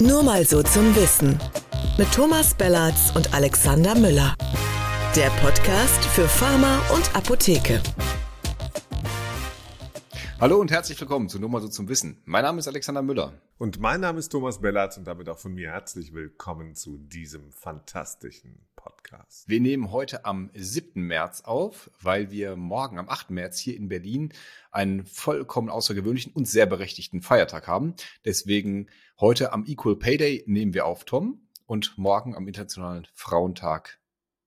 Nur 0.00 0.22
mal 0.22 0.46
so 0.46 0.62
zum 0.62 0.96
Wissen. 0.96 1.38
Mit 1.98 2.10
Thomas 2.10 2.54
Bellatz 2.54 3.12
und 3.14 3.34
Alexander 3.34 3.94
Müller. 3.94 4.34
Der 5.14 5.28
Podcast 5.42 6.02
für 6.06 6.26
Pharma 6.26 6.78
und 6.94 7.14
Apotheke. 7.14 7.82
Hallo 10.40 10.58
und 10.58 10.70
herzlich 10.70 10.98
willkommen 10.98 11.28
zu 11.28 11.38
Nur 11.38 11.50
mal 11.50 11.60
so 11.60 11.68
zum 11.68 11.86
Wissen. 11.90 12.22
Mein 12.24 12.44
Name 12.44 12.60
ist 12.60 12.68
Alexander 12.68 13.02
Müller. 13.02 13.34
Und 13.58 13.78
mein 13.78 14.00
Name 14.00 14.20
ist 14.20 14.30
Thomas 14.30 14.62
Bellatz 14.62 14.96
und 14.96 15.04
damit 15.06 15.28
auch 15.28 15.38
von 15.38 15.52
mir 15.52 15.70
herzlich 15.70 16.14
willkommen 16.14 16.74
zu 16.74 16.96
diesem 16.96 17.52
fantastischen 17.52 18.66
Podcast. 18.76 19.46
Wir 19.50 19.60
nehmen 19.60 19.92
heute 19.92 20.24
am 20.24 20.48
7. 20.54 21.02
März 21.02 21.42
auf, 21.42 21.90
weil 22.00 22.30
wir 22.30 22.56
morgen 22.56 22.98
am 22.98 23.10
8. 23.10 23.28
März 23.32 23.58
hier 23.58 23.76
in 23.76 23.90
Berlin 23.90 24.32
einen 24.70 25.04
vollkommen 25.04 25.68
außergewöhnlichen 25.68 26.32
und 26.32 26.48
sehr 26.48 26.64
berechtigten 26.64 27.20
Feiertag 27.20 27.68
haben. 27.68 27.94
Deswegen 28.24 28.86
heute 29.20 29.52
am 29.52 29.64
Equal 29.66 29.96
Pay 29.96 30.16
Day 30.16 30.44
nehmen 30.46 30.74
wir 30.74 30.86
auf, 30.86 31.04
Tom. 31.04 31.46
Und 31.66 31.96
morgen 31.98 32.34
am 32.34 32.46
Internationalen 32.48 33.06
Frauentag 33.14 34.00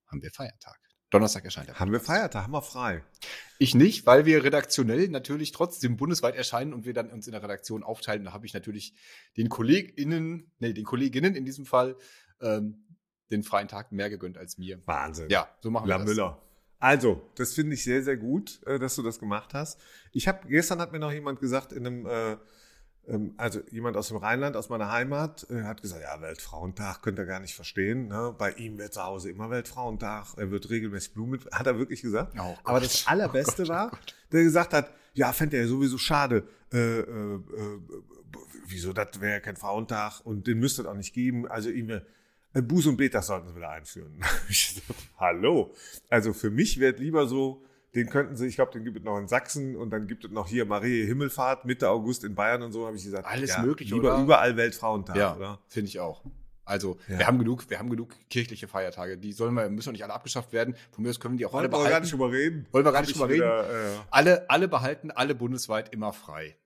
haben 0.06 0.22
wir 0.22 0.30
Feiertag. 0.30 0.78
Donnerstag 1.10 1.44
erscheint 1.44 1.68
er. 1.68 1.78
Haben 1.78 1.92
wir 1.92 2.00
Feiertag, 2.00 2.42
haben 2.42 2.52
wir 2.52 2.60
frei. 2.60 3.04
Ich 3.58 3.74
nicht, 3.74 4.04
weil 4.04 4.26
wir 4.26 4.42
redaktionell 4.42 5.08
natürlich 5.08 5.52
trotzdem 5.52 5.96
bundesweit 5.96 6.34
erscheinen 6.34 6.74
und 6.74 6.84
wir 6.84 6.92
dann 6.92 7.10
uns 7.10 7.26
in 7.26 7.32
der 7.32 7.42
Redaktion 7.42 7.84
aufteilen. 7.84 8.24
Da 8.24 8.32
habe 8.32 8.46
ich 8.46 8.52
natürlich 8.52 8.94
den 9.36 9.48
KollegInnen, 9.48 10.50
nee, 10.58 10.72
den 10.72 10.84
Kolleginnen 10.84 11.36
in 11.36 11.44
diesem 11.44 11.66
Fall, 11.66 11.96
ähm, 12.40 12.84
den 13.30 13.44
freien 13.44 13.68
Tag 13.68 13.92
mehr 13.92 14.10
gegönnt 14.10 14.36
als 14.36 14.58
mir. 14.58 14.82
Wahnsinn. 14.86 15.30
Ja, 15.30 15.48
so 15.60 15.70
machen 15.70 15.88
La 15.88 15.96
wir 15.96 16.04
das. 16.04 16.08
Müller. 16.08 16.42
Also, 16.80 17.30
das 17.36 17.54
finde 17.54 17.74
ich 17.74 17.84
sehr, 17.84 18.02
sehr 18.02 18.16
gut, 18.16 18.60
äh, 18.66 18.78
dass 18.78 18.96
du 18.96 19.02
das 19.02 19.18
gemacht 19.18 19.54
hast. 19.54 19.80
Ich 20.12 20.26
habe 20.28 20.46
gestern 20.48 20.80
hat 20.80 20.92
mir 20.92 20.98
noch 20.98 21.12
jemand 21.12 21.40
gesagt 21.40 21.72
in 21.72 21.86
einem 21.86 22.06
äh, 22.06 22.36
also 23.36 23.60
jemand 23.70 23.96
aus 23.96 24.08
dem 24.08 24.16
Rheinland, 24.16 24.56
aus 24.56 24.68
meiner 24.68 24.90
Heimat, 24.90 25.46
äh, 25.50 25.62
hat 25.62 25.82
gesagt, 25.82 26.02
ja, 26.02 26.20
Weltfrauentag 26.20 27.02
könnt 27.02 27.18
ihr 27.18 27.26
gar 27.26 27.40
nicht 27.40 27.54
verstehen. 27.54 28.08
Ne? 28.08 28.34
Bei 28.36 28.52
ihm 28.52 28.78
wird 28.78 28.94
zu 28.94 29.02
Hause 29.02 29.30
immer 29.30 29.50
Weltfrauentag, 29.50 30.34
er 30.36 30.50
wird 30.50 30.70
regelmäßig 30.70 31.12
Blumen, 31.12 31.40
hat 31.52 31.66
er 31.66 31.78
wirklich 31.78 32.02
gesagt. 32.02 32.34
Oh. 32.38 32.56
Aber 32.64 32.80
das 32.80 33.06
Allerbeste 33.06 33.62
Oh 33.62 33.66
Gott, 33.66 33.68
oh 33.68 33.72
war, 33.72 33.90
Gott. 33.90 34.14
der 34.32 34.42
gesagt 34.42 34.72
hat, 34.72 34.90
ja, 35.12 35.32
fände 35.32 35.56
er 35.56 35.68
sowieso 35.68 35.98
schade. 35.98 36.48
Äh, 36.72 36.78
äh, 37.00 37.34
äh, 37.34 37.40
wieso, 38.66 38.92
das 38.92 39.20
wäre 39.20 39.34
ja 39.34 39.40
kein 39.40 39.56
Frauentag 39.56 40.20
und 40.24 40.46
den 40.46 40.58
müsste 40.58 40.82
es 40.82 40.88
auch 40.88 40.94
nicht 40.94 41.14
geben. 41.14 41.46
Also 41.46 41.70
ihm 41.70 41.90
äh, 41.90 42.00
Buß- 42.54 42.88
und 42.88 42.96
Betag 42.96 43.22
sollten 43.22 43.48
sie 43.48 43.56
wieder 43.56 43.70
einführen. 43.70 44.20
Hallo. 45.18 45.74
Also 46.08 46.32
für 46.32 46.50
mich 46.50 46.80
wäre 46.80 46.96
lieber 46.96 47.26
so, 47.26 47.64
den 47.94 48.08
könnten 48.08 48.36
sie, 48.36 48.46
ich 48.46 48.56
glaube, 48.56 48.72
den 48.72 48.84
gibt 48.84 48.98
es 48.98 49.04
noch 49.04 49.18
in 49.18 49.28
Sachsen 49.28 49.76
und 49.76 49.90
dann 49.90 50.06
gibt 50.06 50.24
es 50.24 50.30
noch 50.30 50.48
hier 50.48 50.64
Marie 50.66 51.04
Himmelfahrt 51.06 51.64
Mitte 51.64 51.88
August 51.90 52.24
in 52.24 52.34
Bayern 52.34 52.62
und 52.62 52.72
so, 52.72 52.86
habe 52.86 52.96
ich 52.96 53.04
gesagt. 53.04 53.26
Alles 53.26 53.56
möglich, 53.58 53.90
lieber 53.90 54.14
oder? 54.14 54.22
überall 54.22 54.56
Weltfrauentag, 54.56 55.16
Ja, 55.16 55.36
oder? 55.36 55.58
finde 55.68 55.88
ich 55.88 56.00
auch. 56.00 56.22
Also, 56.66 56.96
Ja. 57.08 57.18
wir 57.18 57.26
haben 57.26 57.38
genug, 57.38 57.68
wir 57.68 57.78
haben 57.78 57.90
genug 57.90 58.14
kirchliche 58.30 58.66
Feiertage. 58.68 59.18
Die 59.18 59.32
sollen 59.32 59.52
wir, 59.54 59.68
müssen 59.68 59.88
doch 59.88 59.92
nicht 59.92 60.02
alle 60.04 60.14
abgeschafft 60.14 60.52
werden. 60.54 60.74
Von 60.92 61.04
mir 61.04 61.10
aus 61.10 61.20
können 61.20 61.34
wir 61.34 61.38
die 61.38 61.46
auch 61.46 61.52
alle 61.52 61.64
Wollen 61.64 61.72
wir 61.72 61.78
gar 61.78 61.84
behalten. 61.88 62.02
nicht 62.04 62.12
drüber 62.14 62.32
reden? 62.32 62.66
Wollen 62.72 62.84
wir 62.86 62.92
gar 62.92 63.00
nicht 63.02 63.10
ich 63.10 63.16
drüber 63.16 63.28
reden. 63.28 63.42
wieder, 63.42 63.70
äh, 63.70 63.96
Alle, 64.10 64.48
alle 64.48 64.66
behalten, 64.68 65.10
alle 65.10 65.34
bundesweit 65.34 65.92
immer 65.92 66.12
frei. 66.14 66.56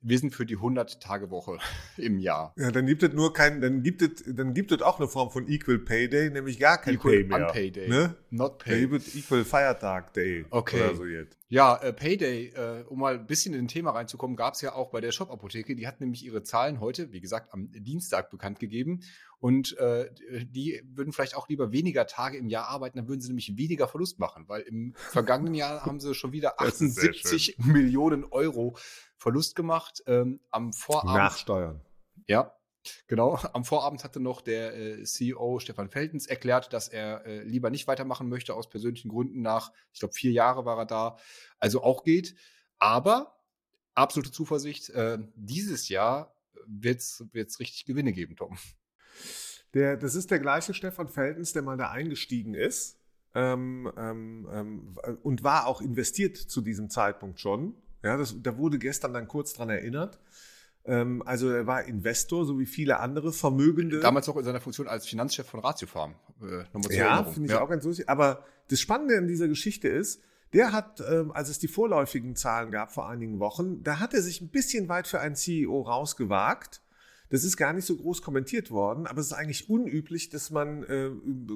Wir 0.00 0.18
sind 0.18 0.34
für 0.34 0.46
die 0.46 0.56
100-Tage-Woche 0.56 1.58
im 1.96 2.18
Jahr. 2.18 2.52
ja, 2.58 2.70
dann 2.70 2.86
gibt 2.86 3.02
es 3.02 3.12
nur 3.12 3.32
kein, 3.32 3.60
dann 3.60 3.82
gibt 3.82 4.02
es, 4.02 4.24
dann 4.26 4.54
gibt 4.54 4.72
es 4.72 4.82
auch 4.82 4.98
eine 4.98 5.08
Form 5.08 5.30
von 5.30 5.48
Equal 5.48 5.78
Pay 5.78 6.08
Day, 6.08 6.30
nämlich 6.30 6.58
gar 6.58 6.80
kein 6.80 6.94
Equal 6.94 7.14
Pay 7.14 7.24
mehr. 7.24 7.46
Unpay 7.46 7.70
Day. 7.70 7.88
Ne? 7.88 8.14
Not 8.30 8.60
Da 8.60 8.64
pay. 8.70 8.80
gibt 8.80 8.94
es 8.94 9.14
Equal 9.16 9.44
Feiertag 9.44 10.12
Day. 10.12 10.44
Okay. 10.50 10.80
Oder 10.80 10.94
so 10.94 11.04
jetzt. 11.04 11.36
Ja, 11.48 11.76
äh, 11.76 11.92
Payday, 11.92 12.48
äh, 12.48 12.84
um 12.88 12.98
mal 12.98 13.14
ein 13.14 13.26
bisschen 13.26 13.54
in 13.54 13.66
ein 13.66 13.68
Thema 13.68 13.92
reinzukommen, 13.92 14.36
gab 14.36 14.54
es 14.54 14.62
ja 14.62 14.74
auch 14.74 14.90
bei 14.90 15.00
der 15.00 15.12
Shop-Apotheke. 15.12 15.76
Die 15.76 15.86
hat 15.86 16.00
nämlich 16.00 16.24
ihre 16.24 16.42
Zahlen 16.42 16.80
heute, 16.80 17.12
wie 17.12 17.20
gesagt, 17.20 17.52
am 17.52 17.70
Dienstag 17.70 18.30
bekannt 18.30 18.58
gegeben. 18.58 19.00
Und 19.38 19.76
äh, 19.78 20.10
die 20.46 20.82
würden 20.84 21.12
vielleicht 21.12 21.36
auch 21.36 21.48
lieber 21.48 21.70
weniger 21.70 22.06
Tage 22.08 22.36
im 22.36 22.48
Jahr 22.48 22.68
arbeiten, 22.68 22.98
dann 22.98 23.06
würden 23.06 23.20
sie 23.20 23.28
nämlich 23.28 23.56
weniger 23.56 23.86
Verlust 23.86 24.18
machen, 24.18 24.48
weil 24.48 24.62
im 24.62 24.94
vergangenen 24.96 25.54
Jahr 25.54 25.84
haben 25.84 26.00
sie 26.00 26.14
schon 26.14 26.32
wieder 26.32 26.54
Das 26.58 26.80
ist 26.80 26.96
sehr 26.96 27.10
78 27.10 27.58
Millionen 27.58 28.24
Euro 28.24 28.76
Verlust 29.16 29.54
gemacht. 29.54 30.02
Ähm, 30.06 30.40
am 30.50 30.72
Vorabend. 30.72 31.14
Nachsteuern. 31.14 31.80
Ja, 32.26 32.55
genau. 33.06 33.36
Am 33.52 33.64
Vorabend 33.64 34.04
hatte 34.04 34.20
noch 34.20 34.40
der 34.40 34.76
äh, 34.76 35.04
CEO 35.04 35.58
Stefan 35.58 35.90
Feltens 35.90 36.26
erklärt, 36.26 36.72
dass 36.72 36.88
er 36.88 37.24
äh, 37.26 37.42
lieber 37.42 37.70
nicht 37.70 37.86
weitermachen 37.86 38.28
möchte 38.28 38.54
aus 38.54 38.68
persönlichen 38.68 39.08
Gründen 39.08 39.42
nach, 39.42 39.72
ich 39.92 40.00
glaube, 40.00 40.14
vier 40.14 40.32
Jahre 40.32 40.64
war 40.64 40.78
er 40.78 40.86
da. 40.86 41.16
Also 41.58 41.82
auch 41.82 42.04
geht. 42.04 42.34
Aber 42.78 43.40
absolute 43.94 44.32
Zuversicht, 44.32 44.90
äh, 44.90 45.18
dieses 45.34 45.88
Jahr 45.88 46.34
wird 46.66 47.00
es 47.00 47.60
richtig 47.60 47.84
Gewinne 47.84 48.12
geben, 48.12 48.36
Tom. 48.36 48.58
Der, 49.74 49.96
das 49.96 50.14
ist 50.14 50.30
der 50.30 50.38
gleiche 50.38 50.74
Stefan 50.74 51.08
Feltens, 51.08 51.52
der 51.52 51.62
mal 51.62 51.76
da 51.76 51.90
eingestiegen 51.90 52.54
ist 52.54 52.98
ähm, 53.34 53.92
ähm, 53.98 54.48
ähm, 54.50 54.96
und 55.22 55.44
war 55.44 55.66
auch 55.66 55.82
investiert 55.82 56.36
zu 56.36 56.62
diesem 56.62 56.88
Zeitpunkt 56.88 57.40
schon. 57.40 57.74
Ja, 58.02 58.16
das, 58.16 58.34
da 58.42 58.56
wurde 58.56 58.78
gestern 58.78 59.12
dann 59.12 59.28
kurz 59.28 59.52
dran 59.52 59.68
erinnert. 59.68 60.18
Ähm, 60.86 61.22
also 61.26 61.50
er 61.50 61.66
war 61.66 61.84
Investor, 61.84 62.44
so 62.44 62.58
wie 62.58 62.66
viele 62.66 63.00
andere 63.00 63.32
Vermögende. 63.32 64.00
Damals 64.00 64.26
noch 64.26 64.36
in 64.36 64.44
seiner 64.44 64.60
Funktion 64.60 64.88
als 64.88 65.06
Finanzchef 65.06 65.46
von 65.46 65.60
Ratiofarm. 65.60 66.14
Äh, 66.42 66.64
Ja, 66.96 67.24
finde 67.24 67.48
ich 67.52 67.58
auch 67.58 67.68
ganz 67.68 67.84
lustig. 67.84 68.08
Aber 68.08 68.44
das 68.68 68.80
Spannende 68.80 69.18
an 69.18 69.26
dieser 69.26 69.48
Geschichte 69.48 69.88
ist, 69.88 70.20
der 70.52 70.72
hat, 70.72 71.02
ähm, 71.10 71.32
als 71.32 71.48
es 71.48 71.58
die 71.58 71.68
vorläufigen 71.68 72.36
Zahlen 72.36 72.70
gab 72.70 72.92
vor 72.92 73.08
einigen 73.08 73.40
Wochen, 73.40 73.82
da 73.82 73.98
hat 73.98 74.14
er 74.14 74.22
sich 74.22 74.40
ein 74.40 74.48
bisschen 74.48 74.88
weit 74.88 75.08
für 75.08 75.20
einen 75.20 75.34
CEO 75.34 75.82
rausgewagt. 75.82 76.82
Das 77.28 77.42
ist 77.42 77.56
gar 77.56 77.72
nicht 77.72 77.84
so 77.84 77.96
groß 77.96 78.22
kommentiert 78.22 78.70
worden, 78.70 79.08
aber 79.08 79.20
es 79.20 79.26
ist 79.26 79.32
eigentlich 79.32 79.68
unüblich, 79.68 80.30
dass 80.30 80.50
man 80.50 80.84
äh, 80.84 81.10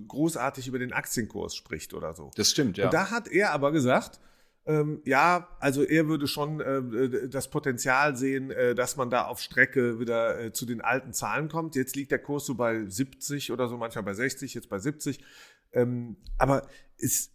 großartig 0.08 0.66
über 0.66 0.80
den 0.80 0.92
Aktienkurs 0.92 1.54
spricht 1.54 1.94
oder 1.94 2.12
so. 2.12 2.32
Das 2.34 2.50
stimmt, 2.50 2.76
ja. 2.76 2.86
Und 2.86 2.94
da 2.94 3.10
hat 3.12 3.28
er 3.28 3.52
aber 3.52 3.70
gesagt, 3.70 4.18
ähm, 4.66 5.00
ja, 5.04 5.48
also 5.58 5.82
er 5.82 6.06
würde 6.06 6.26
schon 6.26 6.60
äh, 6.60 7.28
das 7.28 7.48
Potenzial 7.50 8.16
sehen, 8.16 8.50
äh, 8.50 8.74
dass 8.74 8.96
man 8.96 9.10
da 9.10 9.24
auf 9.24 9.40
Strecke 9.40 9.98
wieder 9.98 10.38
äh, 10.38 10.52
zu 10.52 10.66
den 10.66 10.80
alten 10.80 11.12
Zahlen 11.12 11.48
kommt. 11.48 11.74
Jetzt 11.74 11.96
liegt 11.96 12.10
der 12.10 12.18
Kurs 12.18 12.44
so 12.44 12.54
bei 12.54 12.84
70 12.86 13.52
oder 13.52 13.68
so, 13.68 13.78
manchmal 13.78 14.04
bei 14.04 14.14
60, 14.14 14.54
jetzt 14.54 14.68
bei 14.68 14.78
70. 14.78 15.24
Ähm, 15.72 16.16
aber 16.36 16.68
es, 16.98 17.32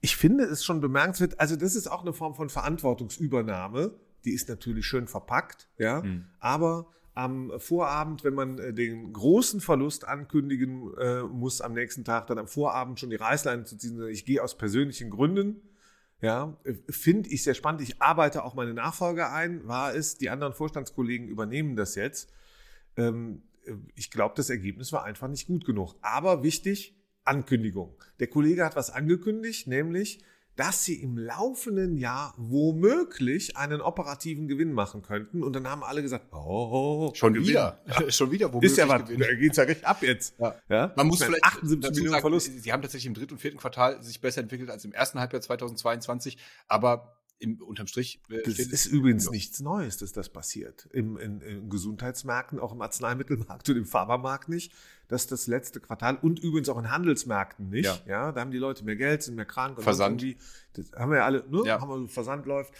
ich 0.00 0.16
finde 0.16 0.44
es 0.44 0.64
schon 0.64 0.80
bemerkenswert, 0.80 1.40
also 1.40 1.56
das 1.56 1.74
ist 1.74 1.86
auch 1.88 2.02
eine 2.02 2.12
Form 2.12 2.34
von 2.34 2.50
Verantwortungsübernahme. 2.50 3.98
Die 4.24 4.32
ist 4.32 4.48
natürlich 4.48 4.84
schön 4.84 5.06
verpackt, 5.06 5.68
ja. 5.78 6.02
Mhm. 6.02 6.26
Aber 6.38 6.90
am 7.14 7.50
Vorabend, 7.58 8.22
wenn 8.24 8.34
man 8.34 8.58
äh, 8.58 8.72
den 8.72 9.12
großen 9.12 9.60
Verlust 9.60 10.06
ankündigen 10.06 10.94
äh, 10.98 11.22
muss, 11.22 11.60
am 11.60 11.72
nächsten 11.72 12.04
Tag 12.04 12.26
dann 12.28 12.38
am 12.38 12.46
Vorabend 12.46 13.00
schon 13.00 13.10
die 13.10 13.16
Reißleine 13.16 13.64
zu 13.64 13.76
ziehen, 13.76 14.00
ich 14.08 14.24
gehe 14.24 14.42
aus 14.42 14.56
persönlichen 14.56 15.10
Gründen, 15.10 15.62
ja, 16.20 16.58
finde 16.88 17.30
ich 17.30 17.44
sehr 17.44 17.54
spannend. 17.54 17.80
Ich 17.82 18.02
arbeite 18.02 18.44
auch 18.44 18.54
meine 18.54 18.74
Nachfolger 18.74 19.32
ein, 19.32 19.66
war 19.68 19.94
es, 19.94 20.18
die 20.18 20.30
anderen 20.30 20.52
Vorstandskollegen 20.52 21.28
übernehmen 21.28 21.76
das 21.76 21.94
jetzt. 21.94 22.32
Ähm, 22.96 23.42
äh, 23.64 23.74
ich 23.94 24.10
glaube, 24.10 24.34
das 24.36 24.50
Ergebnis 24.50 24.92
war 24.92 25.04
einfach 25.04 25.28
nicht 25.28 25.46
gut 25.46 25.64
genug. 25.64 25.94
Aber 26.00 26.42
wichtig, 26.42 26.96
Ankündigung. 27.24 27.96
Der 28.18 28.26
Kollege 28.26 28.64
hat 28.64 28.74
was 28.74 28.90
angekündigt, 28.90 29.68
nämlich, 29.68 30.24
dass 30.58 30.84
sie 30.84 31.00
im 31.00 31.16
laufenden 31.16 31.96
Jahr 31.96 32.34
womöglich 32.36 33.56
einen 33.56 33.80
operativen 33.80 34.48
Gewinn 34.48 34.72
machen 34.72 35.02
könnten. 35.02 35.44
Und 35.44 35.52
dann 35.54 35.68
haben 35.68 35.84
alle 35.84 36.02
gesagt, 36.02 36.32
oh, 36.32 37.12
Schon 37.14 37.34
Gewinn. 37.34 37.46
wieder. 37.46 37.80
Schon 38.08 38.32
wieder, 38.32 38.48
womöglich 38.52 38.72
Ist 38.72 38.78
ja 38.78 38.88
was, 38.88 39.04
Gewinn. 39.04 39.20
da 39.20 39.32
geht's 39.34 39.56
ja 39.56 39.62
recht 39.62 39.84
ab 39.84 40.02
jetzt. 40.02 40.34
Ja. 40.40 40.56
Ja? 40.68 40.92
Man 40.96 41.06
muss 41.06 41.22
vielleicht 41.22 41.44
78 41.44 41.80
dazu 41.80 41.92
Millionen 41.92 42.10
sagen, 42.10 42.20
Verlust. 42.22 42.60
Sie 42.60 42.72
haben 42.72 42.82
tatsächlich 42.82 43.06
im 43.06 43.14
dritten 43.14 43.34
und 43.34 43.38
vierten 43.38 43.58
Quartal 43.58 44.02
sich 44.02 44.20
besser 44.20 44.40
entwickelt 44.40 44.68
als 44.68 44.84
im 44.84 44.92
ersten 44.92 45.20
Halbjahr 45.20 45.40
2022, 45.40 46.36
aber 46.66 47.16
im, 47.40 47.60
unterm 47.62 47.86
Strich 47.86 48.20
äh, 48.30 48.42
Das 48.42 48.58
ist 48.58 48.86
übrigens 48.86 49.26
Ja. 49.26 49.30
nichts 49.30 49.60
Neues, 49.60 49.96
dass 49.98 50.12
das 50.12 50.28
passiert. 50.28 50.88
Im, 50.92 51.16
in, 51.18 51.40
in 51.40 51.68
Gesundheitsmärkten, 51.70 52.58
auch 52.58 52.72
im 52.72 52.80
Arzneimittelmarkt 52.82 53.68
und 53.68 53.76
im 53.76 53.84
Pharmamarkt 53.86 54.48
nicht, 54.48 54.72
dass 55.08 55.26
das 55.26 55.46
letzte 55.46 55.80
Quartal 55.80 56.16
und 56.20 56.38
übrigens 56.40 56.68
auch 56.68 56.78
in 56.78 56.90
Handelsmärkten 56.90 57.68
nicht. 57.70 57.84
Ja. 57.84 57.98
Ja, 58.06 58.32
da 58.32 58.40
haben 58.40 58.50
die 58.50 58.58
Leute 58.58 58.84
mehr 58.84 58.96
Geld, 58.96 59.22
sind 59.22 59.36
mehr 59.36 59.44
krank 59.44 59.78
und 59.78 59.84
Versand. 59.84 60.22
Das 60.74 60.92
haben 60.92 61.10
wir 61.10 61.18
ja 61.18 61.24
alle, 61.26 61.44
ne? 61.48 61.62
Ja. 61.64 61.80
Haben 61.80 61.88
wir 61.90 61.98
so 61.98 62.06
Versand 62.08 62.46
läuft. 62.46 62.72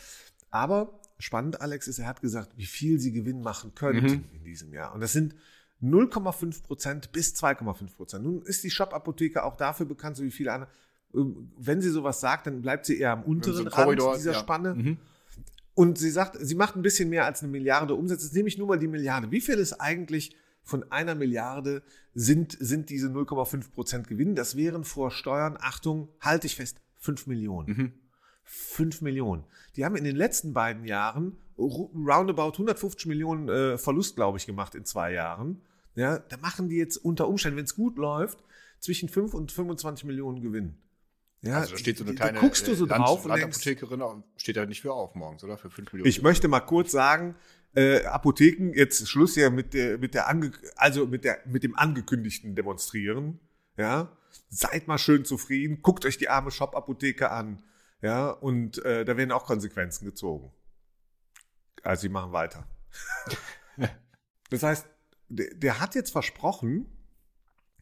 Aber 0.51 1.01
spannend, 1.19 1.61
Alex, 1.61 1.89
ist, 1.89 1.99
er 1.99 2.07
hat 2.07 2.21
gesagt, 2.21 2.53
wie 2.57 2.67
viel 2.67 2.99
sie 2.99 3.13
Gewinn 3.13 3.41
machen 3.43 3.75
könnten 3.75 4.07
Mhm. 4.07 4.25
in 4.33 4.45
diesem 4.45 4.73
Jahr. 4.73 4.93
Und 4.95 5.01
das 5.01 5.13
sind 5.13 5.35
0,5 5.83 6.63
Prozent 6.65 7.13
bis 7.13 7.35
2,5 7.35 7.95
Prozent. 7.97 8.25
Nun 8.25 8.43
ist 8.43 8.65
die 8.65 8.71
Shop-Apotheke 8.71 9.45
auch 9.45 9.57
dafür 9.57 9.87
bekannt, 9.87 10.17
so 10.17 10.25
wie 10.25 10.31
viele 10.31 10.53
andere. 10.53 10.71
Ähm, 11.15 11.51
Wenn 11.57 11.81
sie 11.81 11.91
sowas 11.91 12.21
sagt, 12.21 12.47
dann 12.47 12.63
bleibt 12.63 12.87
sie 12.87 12.99
eher 12.99 13.13
am 13.13 13.23
unteren 13.23 13.69
Rand 13.69 13.71
Korridor, 13.71 14.17
dieser 14.17 14.33
ja. 14.33 14.39
Spanne. 14.39 14.75
Mhm. 14.75 14.99
Und 15.75 15.97
sie 15.97 16.11
sagt, 16.11 16.37
sie 16.41 16.57
macht 16.57 16.75
ein 16.75 16.83
bisschen 16.83 17.09
mehr 17.09 17.25
als 17.25 17.43
eine 17.43 17.53
Milliarde 17.53 17.95
Umsätze. 17.95 18.25
Jetzt 18.25 18.35
nehme 18.35 18.49
ich 18.49 18.59
nur 18.59 18.67
mal 18.67 18.79
die 18.79 18.89
Milliarde. 18.89 19.31
Wie 19.31 19.41
viel 19.41 19.59
ist 19.59 19.75
eigentlich 19.75 20.35
von 20.65 20.91
einer 20.91 21.15
Milliarde 21.15 21.83
sind, 22.15 22.57
sind 22.59 22.91
diese 22.91 23.09
0,5 23.09 23.71
Prozent 23.71 24.09
Gewinn? 24.09 24.35
Das 24.35 24.57
wären 24.57 24.85
vor 24.85 25.11
Steuern, 25.11 25.57
Achtung, 25.61 26.09
halte 26.21 26.47
ich 26.49 26.57
fest, 26.57 26.81
5 26.99 27.29
Millionen. 27.29 27.69
Mhm. 27.69 27.93
5 28.43 29.03
Millionen. 29.03 29.45
Die 29.77 29.85
haben 29.85 29.95
in 29.95 30.05
den 30.05 30.17
letzten 30.17 30.53
beiden 30.53 30.85
Jahren 30.85 31.37
roundabout 31.59 32.53
150 32.53 33.07
Millionen 33.07 33.49
äh, 33.49 33.79
Verlust, 33.79 34.17
glaube 34.17 34.39
ich, 34.39 34.47
gemacht 34.47 34.75
in 34.75 34.85
zwei 34.85 35.13
Jahren. 35.13 35.61
Ja, 35.95 36.19
da 36.19 36.37
machen 36.39 36.69
die 36.69 36.77
jetzt 36.77 36.97
unter 36.97 37.29
Umständen, 37.29 37.57
wenn 37.57 37.65
es 37.65 37.75
gut 37.75 37.99
läuft, 37.99 38.43
zwischen 38.81 39.09
5 39.09 39.35
und 39.35 39.53
25 39.53 40.05
Millionen 40.05 40.41
Gewinn. 40.41 40.77
Ja, 41.43 41.61
also 41.61 41.73
da 41.73 41.79
steht 41.79 41.99
so 41.99 42.05
eine 42.05 42.15
kleine 42.15 42.41
guckst 42.41 42.67
du 42.67 42.75
so 42.75 42.85
Land, 42.85 43.05
drauf 43.05 43.25
und 43.25 43.31
Landapothekerin 43.31 44.25
steht 44.37 44.57
da 44.57 44.67
nicht 44.67 44.83
für 44.83 44.93
auf 44.93 45.15
morgens, 45.15 45.45
oder? 45.45 45.57
Für 45.57 45.71
5 45.71 45.93
Millionen. 45.93 46.09
Ich 46.09 46.23
möchte 46.23 46.49
mal 46.49 46.61
kurz 46.61 46.91
sagen, 46.91 47.37
äh, 47.75 48.05
Apotheken, 48.05 48.73
jetzt 48.75 49.07
Schluss 49.09 49.35
hier 49.35 49.51
mit 49.51 49.73
der, 49.75 49.99
mit 49.99 50.15
der, 50.15 50.29
ange, 50.29 50.53
also 50.77 51.07
mit 51.07 51.25
der, 51.25 51.39
mit 51.47 51.63
dem 51.63 51.77
angekündigten 51.77 52.57
Demonstrieren. 52.57 53.39
Ja, 53.77 54.17
seid 54.49 54.89
mal 54.89 54.99
schön 54.99 55.25
zufrieden, 55.25 55.83
guckt 55.83 56.05
euch 56.05 56.19
die 56.19 56.29
arme 56.29 56.51
Shop-Apotheke 56.51 57.31
an. 57.31 57.63
Ja, 58.03 58.31
und 58.31 58.85
äh, 58.85 59.05
da 59.05 59.17
werden 59.17 59.33
auch 59.33 59.45
Konsequenzen 59.45 60.05
gezogen. 60.05 60.53
Also 61.83 62.03
sie 62.03 62.09
machen 62.09 62.33
weiter. 62.33 62.67
das 64.51 64.63
heißt, 64.63 64.87
der, 65.29 65.55
der, 65.55 65.81
hat 65.81 65.95
jetzt 65.95 66.11
versprochen, 66.11 66.87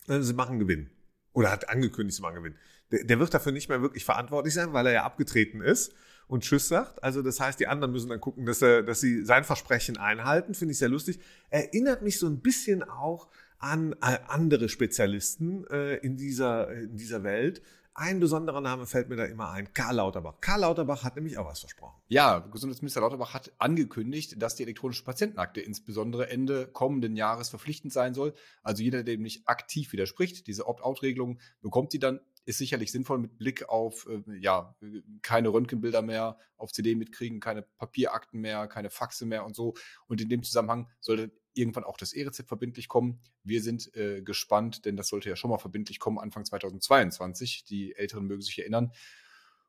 äh, 0.09 0.21
sie 0.21 0.35
machen 0.35 0.59
Gewinn. 0.59 0.91
Oder 1.33 1.51
hat 1.51 1.69
angekündigt, 1.69 2.17
sie 2.17 2.23
machen 2.23 2.37
Gewinn. 2.37 2.57
Der, 2.91 3.05
der 3.05 3.19
wird 3.19 3.35
dafür 3.35 3.53
nicht 3.53 3.69
mehr 3.69 3.83
wirklich 3.83 4.05
verantwortlich 4.05 4.55
sein, 4.55 4.73
weil 4.73 4.87
er 4.87 4.93
ja 4.93 5.05
abgetreten 5.05 5.61
ist 5.61 5.93
und 6.29 6.43
Tschüss 6.43 6.69
sagt. 6.69 7.03
Also 7.03 7.23
das 7.23 7.41
heißt, 7.41 7.59
die 7.61 7.67
anderen 7.67 7.93
müssen 7.93 8.09
dann 8.09 8.21
gucken, 8.21 8.47
dass, 8.47 8.63
er, 8.63 8.83
dass 8.83 9.01
sie 9.01 9.25
sein 9.25 9.45
Versprechen 9.45 9.97
einhalten. 9.97 10.55
Finde 10.55 10.73
ich 10.73 10.79
sehr 10.79 10.89
lustig. 10.89 11.21
Erinnert 11.51 12.03
mich 12.03 12.19
so 12.19 12.27
ein 12.27 12.41
bisschen 12.41 12.83
auch 12.83 13.29
an 13.59 13.93
äh, 14.03 14.19
andere 14.29 14.69
Spezialisten 14.69 15.67
äh, 15.69 15.97
in, 15.97 16.17
dieser, 16.17 16.71
in 16.73 16.97
dieser 16.97 17.23
Welt. 17.23 17.63
Ein 17.99 18.21
besonderer 18.21 18.61
Name 18.61 18.85
fällt 18.85 19.09
mir 19.09 19.17
da 19.17 19.25
immer 19.25 19.51
ein, 19.53 19.73
Karl 19.73 19.97
Lauterbach. 19.97 20.35
Karl 20.43 20.61
Lauterbach 20.61 21.03
hat 21.03 21.17
nämlich 21.17 21.39
auch 21.39 21.47
was 21.47 21.61
versprochen. 21.61 21.99
Ja, 22.09 22.41
Gesundheitsminister 22.41 23.01
Lauterbach 23.01 23.33
hat 23.33 23.53
angekündigt, 23.57 24.35
dass 24.43 24.55
die 24.55 24.65
elektronische 24.65 25.03
Patientenakte 25.03 25.63
insbesondere 25.63 26.29
Ende 26.29 26.67
kommenden 26.67 27.17
Jahres 27.17 27.49
verpflichtend 27.49 27.95
sein 27.95 28.13
soll. 28.13 28.35
Also 28.63 28.83
jeder, 28.83 29.03
der 29.03 29.15
dem 29.15 29.23
nicht 29.23 29.49
aktiv 29.49 29.93
widerspricht, 29.93 30.47
diese 30.47 30.67
Opt-out-Regelung, 30.67 31.39
bekommt 31.63 31.91
sie 31.91 31.99
dann 31.99 32.21
ist 32.47 32.59
sicherlich 32.59 32.93
sinnvoll 32.93 33.19
mit 33.19 33.39
Blick 33.39 33.69
auf, 33.69 34.09
äh, 34.09 34.23
ja, 34.39 34.75
keine 35.23 35.49
Röntgenbilder 35.51 36.01
mehr 36.01 36.39
auf 36.57 36.73
CD 36.73 36.95
mitkriegen, 36.95 37.41
keine 37.41 37.63
Papierakten 37.63 38.41
mehr, 38.41 38.67
keine 38.69 38.89
Faxe 38.89 39.27
mehr 39.27 39.45
und 39.45 39.55
so. 39.55 39.75
Und 40.07 40.21
in 40.21 40.29
dem 40.29 40.43
Zusammenhang 40.43 40.89
sollte 41.01 41.33
irgendwann 41.53 41.85
auch 41.85 41.97
das 41.97 42.13
E-Rezept 42.13 42.49
verbindlich 42.49 42.89
kommen. 42.89 43.21
Wir 43.43 43.63
sind 43.63 43.95
äh, 43.97 44.23
gespannt, 44.23 44.85
denn 44.85 44.97
das 44.97 45.09
sollte 45.09 45.29
ja 45.29 45.37
schon 45.37 45.51
mal 45.51 45.59
verbindlich 45.59 45.99
kommen, 45.99 46.19
Anfang 46.19 46.45
2022. 46.45 47.65
Die 47.65 47.95
Älteren 47.97 48.27
mögen 48.27 48.43
sich 48.43 48.59
erinnern. 48.59 48.93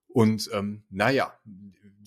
Und 0.08 0.50
ähm, 0.54 0.84
naja, 0.90 1.38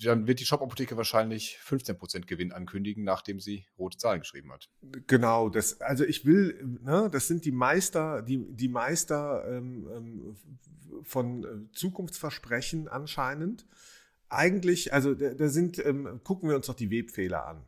dann 0.03 0.27
wird 0.27 0.41
die 0.41 0.47
Shop-Apotheke 0.47 0.97
wahrscheinlich 0.97 1.59
15% 1.65 2.27
Gewinn 2.27 2.53
ankündigen, 2.53 3.05
nachdem 3.05 3.41
sie 3.41 3.67
rote 3.79 3.99
Zahlen 3.99 4.21
geschrieben 4.21 4.53
hat. 4.53 4.71
Genau, 5.07 5.49
das, 5.49 5.81
also 5.81 6.05
ich 6.05 6.25
will, 6.25 6.79
ne, 6.83 7.09
das 7.13 7.29
sind 7.29 7.45
die 7.45 7.53
Meister, 7.53 8.23
die, 8.23 8.39
die 8.39 8.69
Meister 8.69 9.45
ähm, 9.49 9.89
ähm 9.95 10.37
von 11.03 11.45
äh, 11.45 11.73
Zukunftsversprechen 11.73 12.89
anscheinend. 12.89 13.67
Eigentlich, 14.29 14.93
also 14.93 15.15
da, 15.15 15.49
sind, 15.49 15.85
ähm, 15.85 16.21
gucken 16.25 16.49
wir 16.49 16.57
uns 16.57 16.67
doch 16.67 16.75
die 16.75 16.91
Webfehler 16.91 17.47
an. 17.47 17.65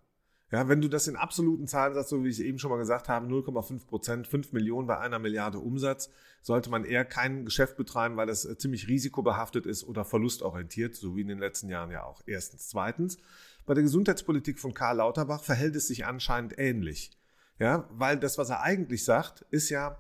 Ja, 0.53 0.69
wenn 0.69 0.83
du 0.83 0.89
das 0.89 1.09
in 1.09 1.17
absoluten 1.17 1.67
Zahlen 1.67 1.95
sagst, 1.95 2.11
so 2.11 2.23
wie 2.25 2.29
ich 2.29 2.41
eben 2.41 2.59
schon 2.59 2.71
mal 2.71 2.77
gesagt 2.77 3.09
habe, 3.09 3.27
0,5 3.27 3.87
Prozent, 3.87 4.29
5 4.29 4.53
Millionen 4.53 4.87
bei 4.87 4.99
einer 4.99 5.19
Milliarde 5.19 5.59
Umsatz, 5.59 6.11
sollte 6.43 6.69
man 6.69 6.85
eher 6.85 7.07
kein 7.07 7.47
Geschäft 7.47 7.79
betreiben, 7.79 8.19
weil 8.19 8.27
das 8.27 8.45
äh, 8.45 8.59
ziemlich 8.59 8.87
risikobehaftet 8.87 9.65
ist 9.65 9.83
oder 9.83 10.05
verlustorientiert, 10.05 10.95
so 10.95 11.17
wie 11.17 11.23
in 11.23 11.29
den 11.29 11.39
letzten 11.39 11.71
Jahren 11.71 11.91
ja 11.91 12.05
auch. 12.05 12.21
Erstens. 12.27 12.69
Zweitens, 12.69 13.17
bei 13.65 13.73
der 13.73 13.83
Gesundheitspolitik 13.83 14.59
von 14.59 14.75
Karl 14.75 14.99
Lauterbach 14.99 15.43
verhält 15.43 15.75
es 15.75 15.89
sich 15.89 16.05
anscheinend 16.05 16.59
ähnlich. 16.59 17.13
Ja, 17.59 17.89
weil 17.91 18.19
das, 18.19 18.37
was 18.37 18.51
er 18.51 18.61
eigentlich 18.61 19.05
sagt, 19.05 19.47
ist 19.51 19.71
ja, 19.71 19.99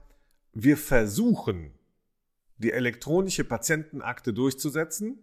wir 0.53 0.77
versuchen, 0.77 1.73
die 2.59 2.73
elektronische 2.73 3.45
Patientenakte 3.45 4.35
durchzusetzen, 4.35 5.19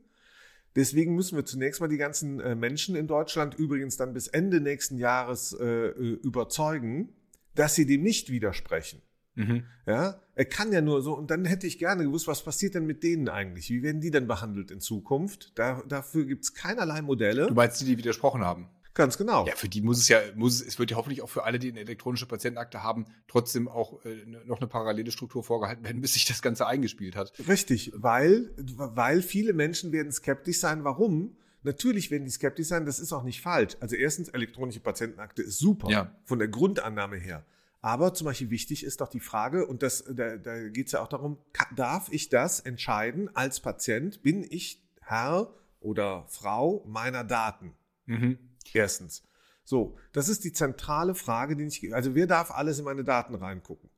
Deswegen 0.75 1.15
müssen 1.15 1.35
wir 1.35 1.45
zunächst 1.45 1.81
mal 1.81 1.87
die 1.87 1.97
ganzen 1.97 2.39
äh, 2.39 2.55
Menschen 2.55 2.95
in 2.95 3.07
Deutschland 3.07 3.55
übrigens 3.55 3.97
dann 3.97 4.13
bis 4.13 4.27
Ende 4.27 4.61
nächsten 4.61 4.97
Jahres 4.97 5.53
äh, 5.59 5.65
äh, 5.65 6.19
überzeugen, 6.21 7.13
dass 7.55 7.75
sie 7.75 7.85
dem 7.85 8.03
nicht 8.03 8.29
widersprechen. 8.29 9.01
Mhm. 9.35 9.63
Ja, 9.85 10.21
er 10.35 10.45
kann 10.45 10.71
ja 10.71 10.81
nur 10.81 11.01
so, 11.01 11.17
und 11.17 11.31
dann 11.31 11.45
hätte 11.45 11.65
ich 11.65 11.79
gerne 11.79 12.03
gewusst, 12.03 12.27
was 12.27 12.43
passiert 12.43 12.75
denn 12.75 12.85
mit 12.85 13.03
denen 13.03 13.29
eigentlich? 13.29 13.69
Wie 13.69 13.83
werden 13.83 14.01
die 14.01 14.11
denn 14.11 14.27
behandelt 14.27 14.69
in 14.69 14.79
Zukunft? 14.79 15.53
Da, 15.55 15.81
dafür 15.87 16.25
gibt 16.25 16.43
es 16.43 16.53
keinerlei 16.53 17.01
Modelle. 17.01 17.47
Du 17.47 17.53
meinst 17.53 17.79
die, 17.81 17.85
die 17.85 17.97
widersprochen 17.97 18.43
haben? 18.43 18.69
Ganz 18.93 19.17
genau. 19.17 19.45
Ja, 19.45 19.55
für 19.55 19.69
die 19.69 19.81
muss 19.81 19.99
es 19.99 20.07
ja, 20.07 20.19
muss 20.35 20.55
es, 20.55 20.67
es 20.67 20.79
wird 20.79 20.91
ja 20.91 20.97
hoffentlich 20.97 21.21
auch 21.21 21.29
für 21.29 21.43
alle, 21.43 21.59
die 21.59 21.69
eine 21.69 21.79
elektronische 21.79 22.25
Patientenakte 22.25 22.83
haben, 22.83 23.05
trotzdem 23.27 23.67
auch 23.67 24.03
äh, 24.03 24.25
noch 24.45 24.57
eine 24.57 24.67
parallele 24.67 25.11
Struktur 25.11 25.43
vorgehalten 25.43 25.83
werden, 25.83 26.01
bis 26.01 26.13
sich 26.13 26.25
das 26.25 26.41
Ganze 26.41 26.67
eingespielt 26.67 27.15
hat. 27.15 27.31
Richtig, 27.47 27.91
weil, 27.95 28.51
weil 28.57 29.21
viele 29.21 29.53
Menschen 29.53 29.91
werden 29.91 30.11
skeptisch 30.11 30.59
sein. 30.59 30.83
Warum? 30.83 31.37
Natürlich 31.63 32.09
werden 32.09 32.25
die 32.25 32.31
skeptisch 32.31 32.67
sein, 32.67 32.85
das 32.85 32.99
ist 32.99 33.11
auch 33.11 33.23
nicht 33.23 33.41
falsch. 33.41 33.75
Also 33.79 33.95
erstens, 33.95 34.29
elektronische 34.29 34.79
Patientenakte 34.79 35.41
ist 35.41 35.59
super, 35.59 35.89
ja. 35.89 36.15
von 36.23 36.39
der 36.39 36.47
Grundannahme 36.47 37.17
her. 37.17 37.45
Aber 37.81 38.13
zum 38.13 38.25
Beispiel 38.25 38.49
wichtig 38.49 38.83
ist 38.83 39.01
doch 39.01 39.07
die 39.07 39.19
Frage, 39.19 39.65
und 39.65 39.83
das, 39.83 40.03
da, 40.09 40.37
da 40.37 40.67
geht 40.69 40.87
es 40.87 40.93
ja 40.93 41.01
auch 41.01 41.07
darum, 41.07 41.37
darf 41.75 42.09
ich 42.11 42.29
das 42.29 42.59
entscheiden 42.59 43.33
als 43.35 43.59
Patient? 43.59 44.21
Bin 44.21 44.45
ich 44.49 44.81
Herr 45.01 45.53
oder 45.79 46.25
Frau 46.27 46.83
meiner 46.87 47.23
Daten? 47.23 47.73
Mhm. 48.05 48.37
Erstens. 48.73 49.23
So, 49.63 49.97
das 50.13 50.29
ist 50.29 50.43
die 50.43 50.53
zentrale 50.53 51.13
Frage, 51.15 51.55
die 51.55 51.65
ich, 51.65 51.93
also 51.93 52.15
wer 52.15 52.27
darf 52.27 52.51
alles 52.51 52.79
in 52.79 52.85
meine 52.85 53.03
Daten 53.03 53.35
reingucken? 53.35 53.89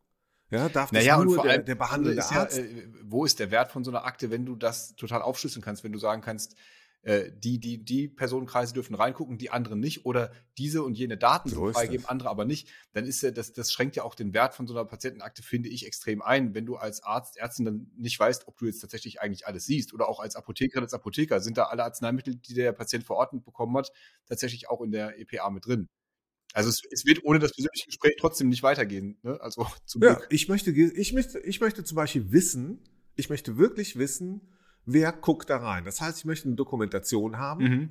Ja, 0.50 0.68
darf 0.68 0.92
das 0.92 1.00
naja, 1.00 1.24
nur 1.24 1.42
der, 1.42 1.60
der 1.60 1.76
behandelnde 1.76 2.24
Arzt? 2.24 2.58
Ja, 2.58 2.64
äh, 2.64 2.88
wo 3.04 3.24
ist 3.24 3.40
der 3.40 3.52
Wert 3.52 3.72
von 3.72 3.86
so 3.86 3.92
einer 3.92 4.04
Akte, 4.04 4.30
wenn 4.30 4.46
du 4.46 4.58
das 4.58 4.96
total 4.96 5.22
aufschlüsseln 5.22 5.64
kannst, 5.64 5.86
wenn 5.86 5.94
du 5.94 5.98
sagen 5.98 6.22
kannst, 6.22 6.58
äh, 7.04 7.32
die, 7.34 7.60
die, 7.60 7.84
die 7.84 8.08
Personenkreise 8.08 8.74
dürfen 8.74 8.94
reingucken, 8.94 9.38
die 9.38 9.50
anderen 9.50 9.80
nicht 9.80 10.06
oder 10.06 10.32
diese 10.58 10.84
und 10.84 10.94
jene 10.94 11.18
Daten 11.18 11.50
so 11.50 11.72
freigeben, 11.72 12.06
andere 12.06 12.30
aber 12.30 12.46
nicht, 12.46 12.70
dann 12.94 13.06
ist 13.06 13.24
ja 13.24 13.32
das, 13.32 13.54
das 13.54 13.72
schränkt 13.72 13.96
ja 13.96 14.04
auch 14.04 14.14
den 14.14 14.34
Wert 14.34 14.54
von 14.54 14.68
so 14.68 14.74
einer 14.76 14.86
Patientenakte, 14.86 15.42
finde 15.42 15.70
ich, 15.70 15.86
extrem 15.86 16.22
ein. 16.22 16.54
Wenn 16.54 16.66
du 16.66 16.76
als 16.76 17.02
Arzt, 17.04 17.38
Ärztin 17.38 17.66
dann 17.66 17.92
nicht 17.98 18.20
weißt, 18.20 18.48
ob 18.48 18.58
du 18.58 18.66
jetzt 18.66 18.80
tatsächlich 18.80 19.20
eigentlich 19.20 19.48
alles 19.48 19.66
siehst 19.66 19.94
oder 19.94 20.08
auch 20.08 20.20
als 20.20 20.36
Apothekerin, 20.36 20.84
als 20.84 20.94
Apotheker, 20.94 21.40
sind 21.40 21.58
da 21.58 21.64
alle 21.66 21.84
Arzneimittel, 21.84 22.36
die 22.36 22.54
der 22.54 22.72
Patient 22.72 23.04
verordnet 23.04 23.44
bekommen 23.46 23.76
hat, 23.78 23.92
tatsächlich 24.28 24.70
auch 24.70 24.82
in 24.82 24.92
der 24.92 25.20
EPA 25.20 25.50
mit 25.50 25.66
drin. 25.66 25.90
Also 26.54 26.70
es, 26.70 26.82
es, 26.92 27.06
wird 27.06 27.24
ohne 27.24 27.40
das 27.40 27.54
persönliche 27.54 27.88
Gespräch 27.88 28.16
trotzdem 28.20 28.50
nicht 28.50 28.62
weitergehen. 28.62 29.18
Ne? 29.24 29.40
Also 29.42 29.66
zum 29.86 30.04
ja, 30.04 30.14
Glück. 30.14 30.28
Ich 30.30 30.50
möchte, 30.50 30.72
ich 30.72 31.14
möchte, 31.14 31.40
ich 31.40 31.62
möchte 31.62 31.84
zum 31.84 31.96
Beispiel 31.96 32.32
wissen, 32.32 32.84
ich 33.16 33.30
möchte 33.30 33.58
wirklich 33.58 33.98
wissen, 33.98 34.42
wer 34.86 35.12
guckt 35.12 35.50
da 35.50 35.58
rein. 35.58 35.86
Das 35.86 36.02
heißt, 36.02 36.20
ich 36.20 36.26
möchte 36.26 36.48
eine 36.48 36.56
Dokumentation 36.56 37.38
haben. 37.38 37.64
Mhm. 37.64 37.90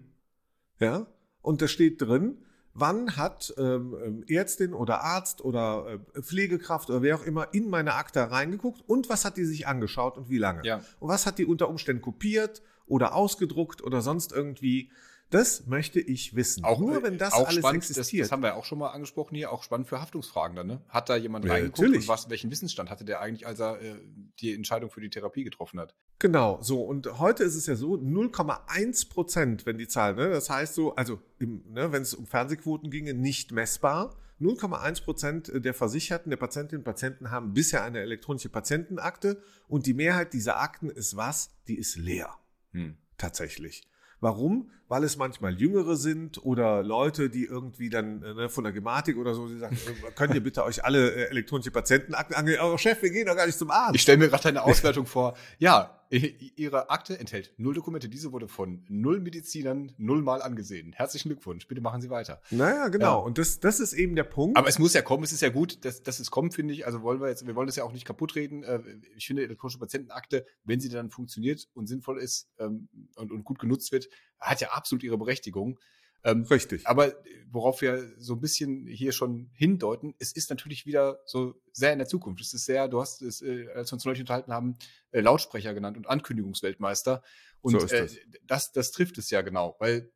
Ja. 0.78 1.06
Und 1.42 1.62
da 1.62 1.68
steht 1.68 2.00
drin, 2.00 2.38
wann 2.75 3.16
hat 3.16 3.54
ähm, 3.56 3.97
ähm, 4.04 4.25
Ärztin 4.28 4.75
oder 4.75 5.02
Arzt 5.02 5.42
oder 5.42 6.00
äh, 6.14 6.23
Pflegekraft 6.23 6.90
oder 6.90 7.02
wer 7.02 7.16
auch 7.16 7.25
immer 7.25 7.52
in 7.52 7.68
meine 7.68 7.94
Akte 7.94 8.30
reingeguckt 8.30 8.82
und 8.87 9.09
was 9.09 9.25
hat 9.25 9.37
die 9.37 9.44
sich 9.44 9.66
angeschaut 9.66 10.16
und 10.18 10.28
wie 10.28 10.38
lange. 10.38 10.62
Ja. 10.64 10.82
Und 10.99 11.09
was 11.09 11.26
hat 11.26 11.38
die 11.38 11.47
unter 11.47 11.68
Umständen 11.68 12.02
kopiert 12.02 12.62
oder 12.87 13.14
ausgedruckt 13.14 13.82
oder 13.82 14.00
sonst 14.00 14.32
irgendwie. 14.32 14.90
Das 15.30 15.66
möchte 15.66 16.00
ich 16.00 16.34
wissen. 16.34 16.64
Auch, 16.64 16.80
Nur 16.80 17.04
wenn 17.04 17.16
das 17.16 17.32
alles 17.32 17.54
spannend, 17.54 17.78
existiert. 17.78 18.22
Das, 18.22 18.28
das, 18.28 18.32
haben 18.32 18.42
wir 18.42 18.56
auch 18.56 18.64
schon 18.64 18.78
mal 18.78 18.90
angesprochen 18.90 19.37
hier, 19.37 19.52
auch 19.52 19.62
spannend 19.62 19.88
für 19.88 20.00
Haftungsfragen 20.00 20.56
dann. 20.56 20.66
Ne? 20.66 20.80
Hat 20.88 21.08
da 21.08 21.16
jemand 21.16 21.44
ja, 21.44 21.52
reingeguckt 21.52 21.78
natürlich. 21.78 22.02
und 22.02 22.08
was, 22.08 22.28
welchen 22.28 22.50
Wissensstand 22.50 22.90
hatte 22.90 23.04
der 23.04 23.20
eigentlich, 23.20 23.46
als 23.46 23.60
er 23.60 23.80
äh, 23.80 23.94
die 24.40 24.52
Entscheidung 24.52 24.90
für 24.90 25.00
die 25.00 25.08
Therapie 25.08 25.44
getroffen 25.44 25.78
hat? 25.78 25.94
Genau, 26.18 26.58
so. 26.62 26.82
Und 26.82 27.18
heute 27.20 27.44
ist 27.44 27.54
es 27.54 27.66
ja 27.66 27.76
so, 27.76 27.94
0,1 27.94 29.08
Prozent, 29.08 29.66
wenn 29.66 29.78
die 29.78 29.87
Zahl, 29.87 30.16
ne? 30.16 30.30
das 30.30 30.50
heißt 30.50 30.75
so, 30.75 30.96
also 30.96 31.20
ne, 31.38 31.92
wenn 31.92 32.02
es 32.02 32.12
um 32.12 32.26
Fernsehquoten 32.26 32.90
ginge, 32.90 33.14
nicht 33.14 33.52
messbar. 33.52 34.16
0,1 34.40 35.04
Prozent 35.04 35.52
der 35.54 35.75
Versicherten, 35.75 36.30
der 36.30 36.38
Patientinnen 36.38 36.80
und 36.80 36.84
Patienten 36.84 37.30
haben 37.30 37.52
bisher 37.52 37.84
eine 37.84 38.00
elektronische 38.00 38.49
Patientenakte 38.49 39.42
und 39.68 39.87
die 39.87 39.92
Mehrheit 39.92 40.32
dieser 40.32 40.60
Akten 40.60 40.88
ist 40.88 41.14
was? 41.14 41.50
Die 41.68 41.76
ist 41.76 41.96
leer. 41.96 42.34
Hm. 42.72 42.96
Tatsächlich. 43.18 43.89
Warum? 44.20 44.70
Weil 44.88 45.04
es 45.04 45.16
manchmal 45.16 45.54
Jüngere 45.54 45.96
sind 45.96 46.44
oder 46.44 46.82
Leute, 46.82 47.30
die 47.30 47.44
irgendwie 47.44 47.90
dann 47.90 48.20
ne, 48.20 48.48
von 48.48 48.64
der 48.64 48.72
Gematik 48.72 49.16
oder 49.16 49.34
so, 49.34 49.46
die 49.48 49.58
sagen, 49.58 49.76
äh, 49.76 50.10
könnt 50.12 50.34
ihr 50.34 50.42
bitte 50.42 50.64
euch 50.64 50.84
alle 50.84 51.10
äh, 51.10 51.30
elektronische 51.30 51.70
Patientenakten 51.70 52.34
angehen? 52.34 52.58
Aber 52.58 52.76
Chef, 52.76 53.00
wir 53.02 53.10
gehen 53.10 53.26
doch 53.26 53.36
gar 53.36 53.46
nicht 53.46 53.58
zum 53.58 53.70
Arzt. 53.70 53.94
Ich 53.94 54.02
stelle 54.02 54.18
mir 54.18 54.28
gerade 54.28 54.48
eine 54.48 54.62
Auswertung 54.62 55.06
vor. 55.06 55.34
Ja, 55.58 56.00
Ihre 56.11 56.90
Akte 56.90 57.21
enthält 57.21 57.55
null 57.57 57.73
Dokumente. 57.73 58.09
Diese 58.09 58.33
wurde 58.33 58.49
von 58.49 58.85
null 58.88 59.21
Medizinern 59.21 59.93
nullmal 59.97 60.43
angesehen. 60.43 60.93
Herzlichen 60.93 61.29
Glückwunsch. 61.29 61.69
Bitte 61.69 61.81
machen 61.81 62.00
Sie 62.00 62.11
weiter. 62.11 62.43
Naja, 62.50 62.88
genau. 62.88 63.21
Ja. 63.21 63.25
Und 63.25 63.38
das, 63.38 63.61
das 63.61 63.79
ist 63.79 63.93
eben 63.93 64.17
der 64.17 64.25
Punkt. 64.25 64.59
Aber 64.59 64.69
es 64.69 64.81
muss 64.81 64.93
ja 64.93 65.02
kommen. 65.02 65.23
Es 65.23 65.31
ist 65.31 65.40
ja 65.40 65.50
gut, 65.50 65.85
dass, 65.85 66.02
dass 66.02 66.19
es 66.19 66.33
kommt, 66.33 66.55
finde 66.55 66.75
ich. 66.75 66.85
Also 66.85 67.02
wollen 67.02 67.21
wir 67.21 67.29
jetzt, 67.29 67.47
wir 67.47 67.55
wollen 67.55 67.69
das 67.69 67.76
ja 67.76 67.85
auch 67.85 67.93
nicht 67.93 68.05
kaputt 68.05 68.35
reden. 68.35 68.64
Äh, 68.64 68.81
ich 69.17 69.26
finde, 69.29 69.45
elektronische 69.45 69.79
Patientenakte, 69.79 70.45
wenn 70.64 70.81
sie 70.81 70.88
dann 70.88 71.11
funktioniert 71.11 71.69
und 71.75 71.87
sinnvoll 71.87 72.21
ist 72.21 72.50
ähm, 72.59 72.88
und, 73.14 73.31
und 73.31 73.45
gut 73.45 73.61
genutzt 73.61 73.93
wird, 73.93 74.09
hat 74.40 74.61
ja 74.61 74.71
absolut 74.71 75.05
ihre 75.05 75.17
Berechtigung. 75.17 75.79
Ähm, 76.24 76.42
Richtig. 76.44 76.86
Aber 76.86 77.14
worauf 77.50 77.80
wir 77.82 78.12
so 78.18 78.34
ein 78.34 78.40
bisschen 78.40 78.86
hier 78.86 79.12
schon 79.12 79.50
hindeuten, 79.52 80.14
es 80.18 80.32
ist 80.32 80.50
natürlich 80.50 80.86
wieder 80.86 81.20
so 81.24 81.54
sehr 81.72 81.92
in 81.92 81.98
der 81.98 82.08
Zukunft. 82.08 82.40
Es 82.40 82.54
ist 82.54 82.64
sehr, 82.64 82.88
du 82.88 83.00
hast 83.00 83.22
es, 83.22 83.42
äh, 83.42 83.68
als 83.74 83.90
wir 83.90 83.94
uns 83.94 84.04
neulich 84.04 84.20
unterhalten 84.20 84.52
haben, 84.52 84.76
äh, 85.10 85.20
Lautsprecher 85.20 85.74
genannt 85.74 85.96
und 85.96 86.08
Ankündigungsweltmeister. 86.08 87.22
Und 87.60 87.72
So 87.72 87.84
ist 87.84 87.92
äh, 87.92 88.02
das. 88.02 88.16
das, 88.46 88.72
das 88.72 88.90
trifft 88.92 89.18
es 89.18 89.30
ja 89.30 89.42
genau, 89.42 89.76
weil 89.80 90.10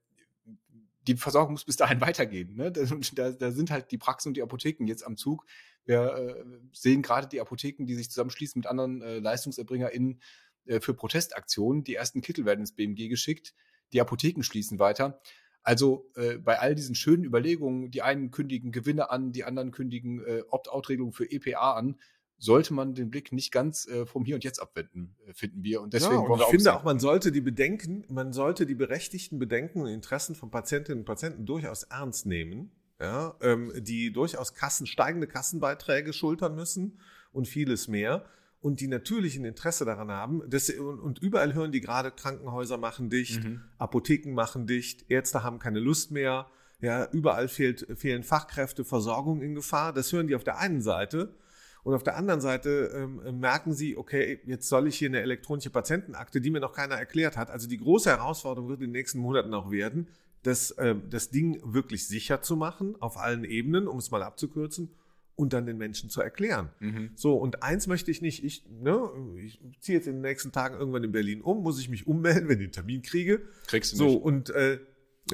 die 1.07 1.17
Versorgung 1.17 1.53
muss 1.53 1.65
bis 1.65 1.77
dahin 1.77 2.01
weitergehen. 2.01 2.55
Ne? 2.55 2.71
Da, 2.73 2.85
da, 3.15 3.31
da 3.33 3.51
sind 3.51 3.71
halt 3.71 3.91
die 3.91 3.99
Praxen 3.99 4.29
und 4.29 4.37
die 4.37 4.43
Apotheken 4.43 4.87
jetzt 4.87 5.05
am 5.05 5.17
Zug. 5.17 5.45
Wir 5.85 6.15
äh, 6.15 6.45
sehen 6.73 7.03
gerade 7.03 7.29
die 7.29 7.41
Apotheken, 7.41 7.85
die 7.85 7.95
sich 7.95 8.11
zusammenschließen 8.11 8.59
mit 8.59 8.67
anderen 8.67 9.03
äh, 9.03 9.19
LeistungserbringerInnen 9.19 10.21
äh, 10.67 10.81
für 10.81 10.95
Protestaktionen. 10.95 11.85
Die 11.85 11.95
ersten 11.95 12.21
Kittel 12.21 12.45
werden 12.45 12.61
ins 12.61 12.75
BMG 12.75 13.09
geschickt. 13.09 13.55
Die 13.93 14.01
Apotheken 14.01 14.43
schließen 14.43 14.79
weiter. 14.79 15.21
Also 15.65 16.11
äh, 16.15 16.37
bei 16.37 16.61
all 16.61 16.75
diesen 16.75 16.95
schönen 16.95 17.25
Überlegungen, 17.25 17.91
die 17.91 18.03
einen 18.03 18.31
kündigen 18.31 18.71
Gewinne 18.71 19.11
an, 19.11 19.33
die 19.33 19.45
anderen 19.45 19.73
kündigen 19.73 20.23
äh, 20.25 20.43
Opt-out-Regelungen 20.51 21.15
für 21.15 21.31
EPA 21.31 21.73
an, 21.73 21.97
sollte 22.39 22.75
man 22.75 22.95
den 22.95 23.11
Blick 23.11 23.33
nicht 23.33 23.51
ganz 23.51 23.87
äh, 23.89 24.05
vom 24.05 24.27
Hier 24.27 24.35
und 24.35 24.45
Jetzt 24.45 24.61
abwenden, 24.61 25.17
äh, 25.27 25.33
finden 25.33 25.65
wir. 25.65 25.81
Und 25.81 25.95
deswegen 25.95 26.15
ja, 26.15 26.21
und 26.21 26.29
wollen 26.29 26.41
wir 26.41 26.45
ich 26.45 26.51
finde 26.51 26.75
auch, 26.75 26.85
man 26.85 27.01
sollte 27.01 27.33
die 27.33 27.41
Bedenken, 27.41 28.05
man 28.09 28.35
sollte 28.35 28.67
die 28.67 28.75
berechtigten 28.75 29.39
Bedenken 29.39 29.81
und 29.81 29.89
Interessen 29.89 30.35
von 30.35 30.51
Patientinnen 30.51 31.01
und 31.01 31.07
Patienten 31.07 31.47
durchaus 31.47 31.85
ernst 31.85 32.27
nehmen, 32.27 32.71
ja, 33.01 33.35
ähm, 33.41 33.73
die 33.79 34.13
durchaus 34.13 34.53
Kassen, 34.53 34.87
steigende 34.87 35.27
Kassenbeiträge 35.27 36.13
schultern 36.13 36.55
müssen 36.55 37.01
und 37.33 37.49
vieles 37.49 37.89
mehr 37.89 38.27
und 38.65 38.81
die 38.81 38.89
natürlich 38.89 39.37
ein 39.37 39.45
Interesse 39.45 39.85
daran 39.85 40.11
haben, 40.11 40.43
dass 40.49 40.71
und, 40.71 40.99
und 40.99 41.19
überall 41.19 41.53
hören 41.53 41.71
die 41.71 41.83
gerade, 41.83 42.11
Krankenhäuser 42.11 42.79
machen 42.79 43.11
dicht, 43.11 43.45
Mhm. 43.45 43.61
Apotheken 43.77 44.33
machen 44.33 44.67
dicht, 44.67 45.05
Ärzte 45.11 45.43
haben 45.43 45.59
keine 45.59 45.81
Lust 45.81 46.11
mehr, 46.11 46.47
ja, 46.81 47.07
überall 47.13 47.49
fehlt, 47.49 47.87
fehlen 47.95 48.23
Fachkräfte, 48.23 48.83
Versorgung 48.87 49.43
in 49.43 49.55
Gefahr. 49.55 49.93
Das 49.93 50.11
hören 50.13 50.29
die 50.29 50.35
auf 50.35 50.45
der 50.45 50.59
einen 50.59 50.81
Seite. 50.81 51.35
Und 51.83 51.93
auf 51.93 52.03
der 52.03 52.17
anderen 52.17 52.41
Seite 52.41 52.91
ähm, 52.95 53.39
merken 53.39 53.75
sie, 53.75 53.99
okay, 53.99 54.41
jetzt 54.47 54.71
soll 54.71 54.89
ich 54.89 54.97
hier 54.97 55.11
eine 55.11 55.21
elektronische 55.21 55.69
Patientenakte, 55.69 56.41
die 56.41 56.51
mir 56.51 56.61
noch 56.61 56.73
keiner 56.73 56.95
erklärt 56.95 57.37
hat. 57.37 57.51
Also 57.51 57.69
die 57.69 57.77
große 57.77 58.09
Herausforderung 58.09 58.71
wird 58.71 58.81
in 58.81 58.87
den 58.87 58.93
nächsten 58.93 59.19
Monaten 59.19 59.53
auch 59.53 59.71
werden, 59.71 60.09
das, 60.43 60.75
ähm, 60.79 61.03
das 61.11 61.29
Ding 61.29 61.61
wirklich 61.63 62.09
sicher 62.09 62.41
zu 62.41 62.57
machen, 62.57 62.97
auf 63.01 63.19
allen 63.19 63.45
Ebenen, 63.45 63.89
um 63.89 63.99
es 63.99 64.11
mal 64.11 64.23
abzukürzen, 64.23 64.89
und 65.37 65.53
dann 65.53 65.67
den 65.67 65.77
Menschen 65.79 66.11
zu 66.11 66.21
erklären. 66.21 66.71
Mhm. 66.81 67.11
So, 67.17 67.35
und 67.37 67.63
eins 67.63 67.87
möchte 67.87 68.11
ich 68.11 68.23
nicht, 68.23 68.45
ich, 68.45 68.65
ne, 68.71 69.11
ich 69.43 69.61
ziehe 69.81 69.99
jetzt 69.99 70.07
in 70.07 70.15
den 70.15 70.23
nächsten 70.23 70.53
Tagen 70.53 70.77
irgendwann 70.79 71.03
in 71.05 71.13
Berlin 71.13 71.41
um, 71.43 71.63
muss 71.63 71.81
ich 71.81 71.89
mich 71.89 72.07
ummelden, 72.07 72.49
wenn 72.49 72.61
ich 72.61 72.67
den 72.69 72.73
Termin 72.73 73.03
kriege. 73.03 73.43
Kriegst 73.67 73.93
du 73.93 73.97
So, 73.97 74.07
nicht. 74.07 74.23
und 74.23 74.51
äh, 74.51 74.79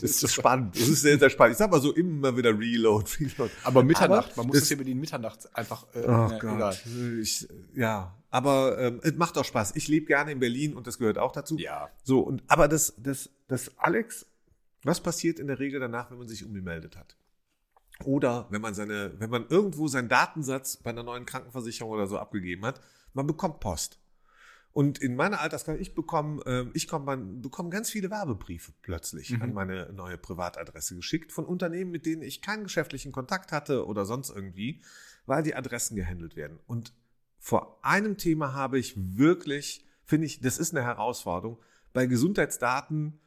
das 0.00 0.22
ist 0.22 0.32
spannend. 0.34 0.74
Das 0.74 0.88
ist 0.88 1.02
sehr, 1.02 1.18
sehr 1.18 1.30
spannend. 1.30 1.52
Ich 1.52 1.58
sag 1.58 1.70
mal 1.70 1.80
so 1.80 1.92
immer 1.94 2.36
wieder 2.36 2.58
Reload, 2.58 3.10
Reload. 3.20 3.50
Aber 3.64 3.82
Mitternacht, 3.84 4.32
Aber 4.32 4.42
man 4.42 4.46
muss 4.48 4.60
das- 4.60 4.68
hier 4.68 4.76
Berlin 4.78 4.98
Mitternacht 4.98 5.54
einfach, 5.56 5.86
äh, 5.94 5.98
Oh 6.04 6.08
na, 6.08 6.38
Gott. 6.38 6.42
egal. 6.56 6.76
Ich, 7.20 7.46
ja, 7.74 8.16
aber 8.30 8.78
ähm, 8.78 9.00
es 9.02 9.14
macht 9.14 9.36
auch 9.36 9.44
Spaß. 9.44 9.76
Ich 9.76 9.86
lebe 9.88 10.06
gerne 10.06 10.32
in 10.32 10.38
Berlin 10.40 10.74
und 10.74 10.86
das 10.86 10.98
gehört 10.98 11.18
auch 11.18 11.32
dazu. 11.32 11.58
Ja. 11.58 11.90
So, 12.02 12.20
und 12.20 12.42
aber 12.48 12.66
das, 12.68 12.94
das, 12.96 13.28
das 13.48 13.78
Alex, 13.78 14.26
was 14.82 15.00
passiert 15.00 15.38
in 15.38 15.46
der 15.46 15.58
Regel 15.58 15.78
danach, 15.78 16.10
wenn 16.10 16.18
man 16.18 16.26
sich 16.28 16.44
umgemeldet 16.44 16.96
hat? 16.96 17.16
Oder 18.04 18.46
wenn 18.50 18.60
man 18.60 18.74
seine, 18.74 19.12
wenn 19.18 19.30
man 19.30 19.46
irgendwo 19.48 19.88
seinen 19.88 20.08
Datensatz 20.08 20.76
bei 20.76 20.90
einer 20.90 21.02
neuen 21.02 21.26
Krankenversicherung 21.26 21.92
oder 21.92 22.06
so 22.06 22.18
abgegeben 22.18 22.64
hat, 22.64 22.80
man 23.14 23.26
bekommt 23.26 23.60
Post. 23.60 23.98
Und 24.72 24.98
in 24.98 25.16
meiner 25.16 25.40
Altersklasse, 25.40 25.78
ich 25.80 25.94
bekomme, 25.94 26.42
ähm, 26.46 26.70
ich 26.72 26.86
bekomme 26.86 27.70
ganz 27.70 27.90
viele 27.90 28.10
Werbebriefe 28.10 28.72
plötzlich 28.80 29.30
Mhm. 29.30 29.42
an 29.42 29.52
meine 29.52 29.92
neue 29.92 30.16
Privatadresse 30.16 30.96
geschickt 30.96 31.30
von 31.30 31.44
Unternehmen, 31.44 31.90
mit 31.90 32.06
denen 32.06 32.22
ich 32.22 32.40
keinen 32.40 32.64
geschäftlichen 32.64 33.12
Kontakt 33.12 33.52
hatte 33.52 33.86
oder 33.86 34.06
sonst 34.06 34.30
irgendwie, 34.30 34.80
weil 35.26 35.42
die 35.42 35.54
Adressen 35.54 35.94
gehandelt 35.94 36.36
werden. 36.36 36.58
Und 36.66 36.94
vor 37.38 37.80
einem 37.82 38.16
Thema 38.16 38.54
habe 38.54 38.78
ich 38.78 38.94
wirklich, 38.96 39.84
finde 40.04 40.26
ich, 40.26 40.40
das 40.40 40.58
ist 40.58 40.74
eine 40.74 40.84
Herausforderung. 40.84 41.58
Bei 41.92 42.06
Gesundheitsdaten, 42.06 43.20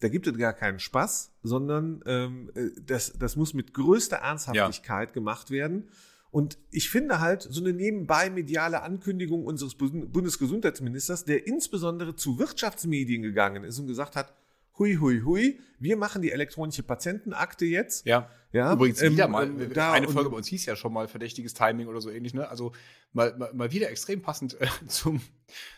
da 0.00 0.08
gibt 0.08 0.26
es 0.26 0.36
gar 0.36 0.52
keinen 0.52 0.78
Spaß, 0.78 1.32
sondern 1.42 2.02
ähm, 2.06 2.50
äh, 2.54 2.70
das, 2.84 3.14
das 3.18 3.36
muss 3.36 3.54
mit 3.54 3.72
größter 3.74 4.16
Ernsthaftigkeit 4.16 5.12
gemacht 5.12 5.50
werden. 5.50 5.88
Und 6.30 6.58
ich 6.70 6.90
finde 6.90 7.20
halt 7.20 7.42
so 7.42 7.62
eine 7.62 7.72
nebenbei 7.72 8.28
mediale 8.28 8.82
Ankündigung 8.82 9.46
unseres 9.46 9.74
Bund- 9.74 10.12
Bundesgesundheitsministers, 10.12 11.24
der 11.24 11.46
insbesondere 11.46 12.14
zu 12.14 12.38
Wirtschaftsmedien 12.38 13.22
gegangen 13.22 13.64
ist 13.64 13.78
und 13.78 13.86
gesagt 13.86 14.16
hat, 14.16 14.34
hui, 14.78 14.96
hui, 14.96 15.22
hui, 15.22 15.60
wir 15.78 15.96
machen 15.96 16.22
die 16.22 16.32
elektronische 16.32 16.82
Patientenakte 16.82 17.64
jetzt. 17.64 18.06
Ja. 18.06 18.30
Ja, 18.52 18.72
Übrigens 18.72 19.02
ähm, 19.02 19.12
wieder 19.12 19.28
mal, 19.28 19.44
ähm, 19.44 19.72
eine 19.76 20.08
Folge 20.08 20.30
bei 20.30 20.36
uns 20.36 20.46
hieß 20.46 20.64
ja 20.64 20.76
schon 20.76 20.90
mal 20.90 21.08
verdächtiges 21.08 21.52
Timing 21.52 21.88
oder 21.88 22.00
so 22.00 22.10
ähnlich, 22.10 22.32
ne? 22.32 22.48
Also 22.48 22.72
mal, 23.12 23.36
mal, 23.36 23.52
mal 23.52 23.70
wieder 23.70 23.90
extrem 23.90 24.22
passend 24.22 24.58
äh, 24.58 24.66
zum, 24.88 25.20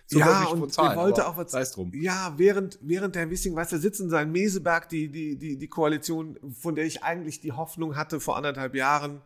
zur 0.06 0.20
ja, 0.20 0.44
und 0.44 0.60
von 0.60 0.70
Zahlen. 0.70 0.92
er 0.92 0.96
wollte 0.96 1.26
auch 1.26 1.36
was. 1.36 1.72
Drum. 1.72 1.90
Ja, 1.92 2.34
während, 2.36 2.78
während 2.80 3.16
der 3.16 3.30
Wissing, 3.30 3.56
weißt 3.56 3.72
du, 3.72 3.78
sitzen 3.78 4.10
sein 4.10 4.30
Meseberg, 4.30 4.88
die, 4.88 5.10
die, 5.10 5.36
die, 5.36 5.58
die 5.58 5.68
Koalition, 5.68 6.38
von 6.52 6.76
der 6.76 6.84
ich 6.84 7.02
eigentlich 7.02 7.40
die 7.40 7.50
Hoffnung 7.50 7.96
hatte 7.96 8.20
vor 8.20 8.36
anderthalb 8.36 8.76
Jahren, 8.76 9.22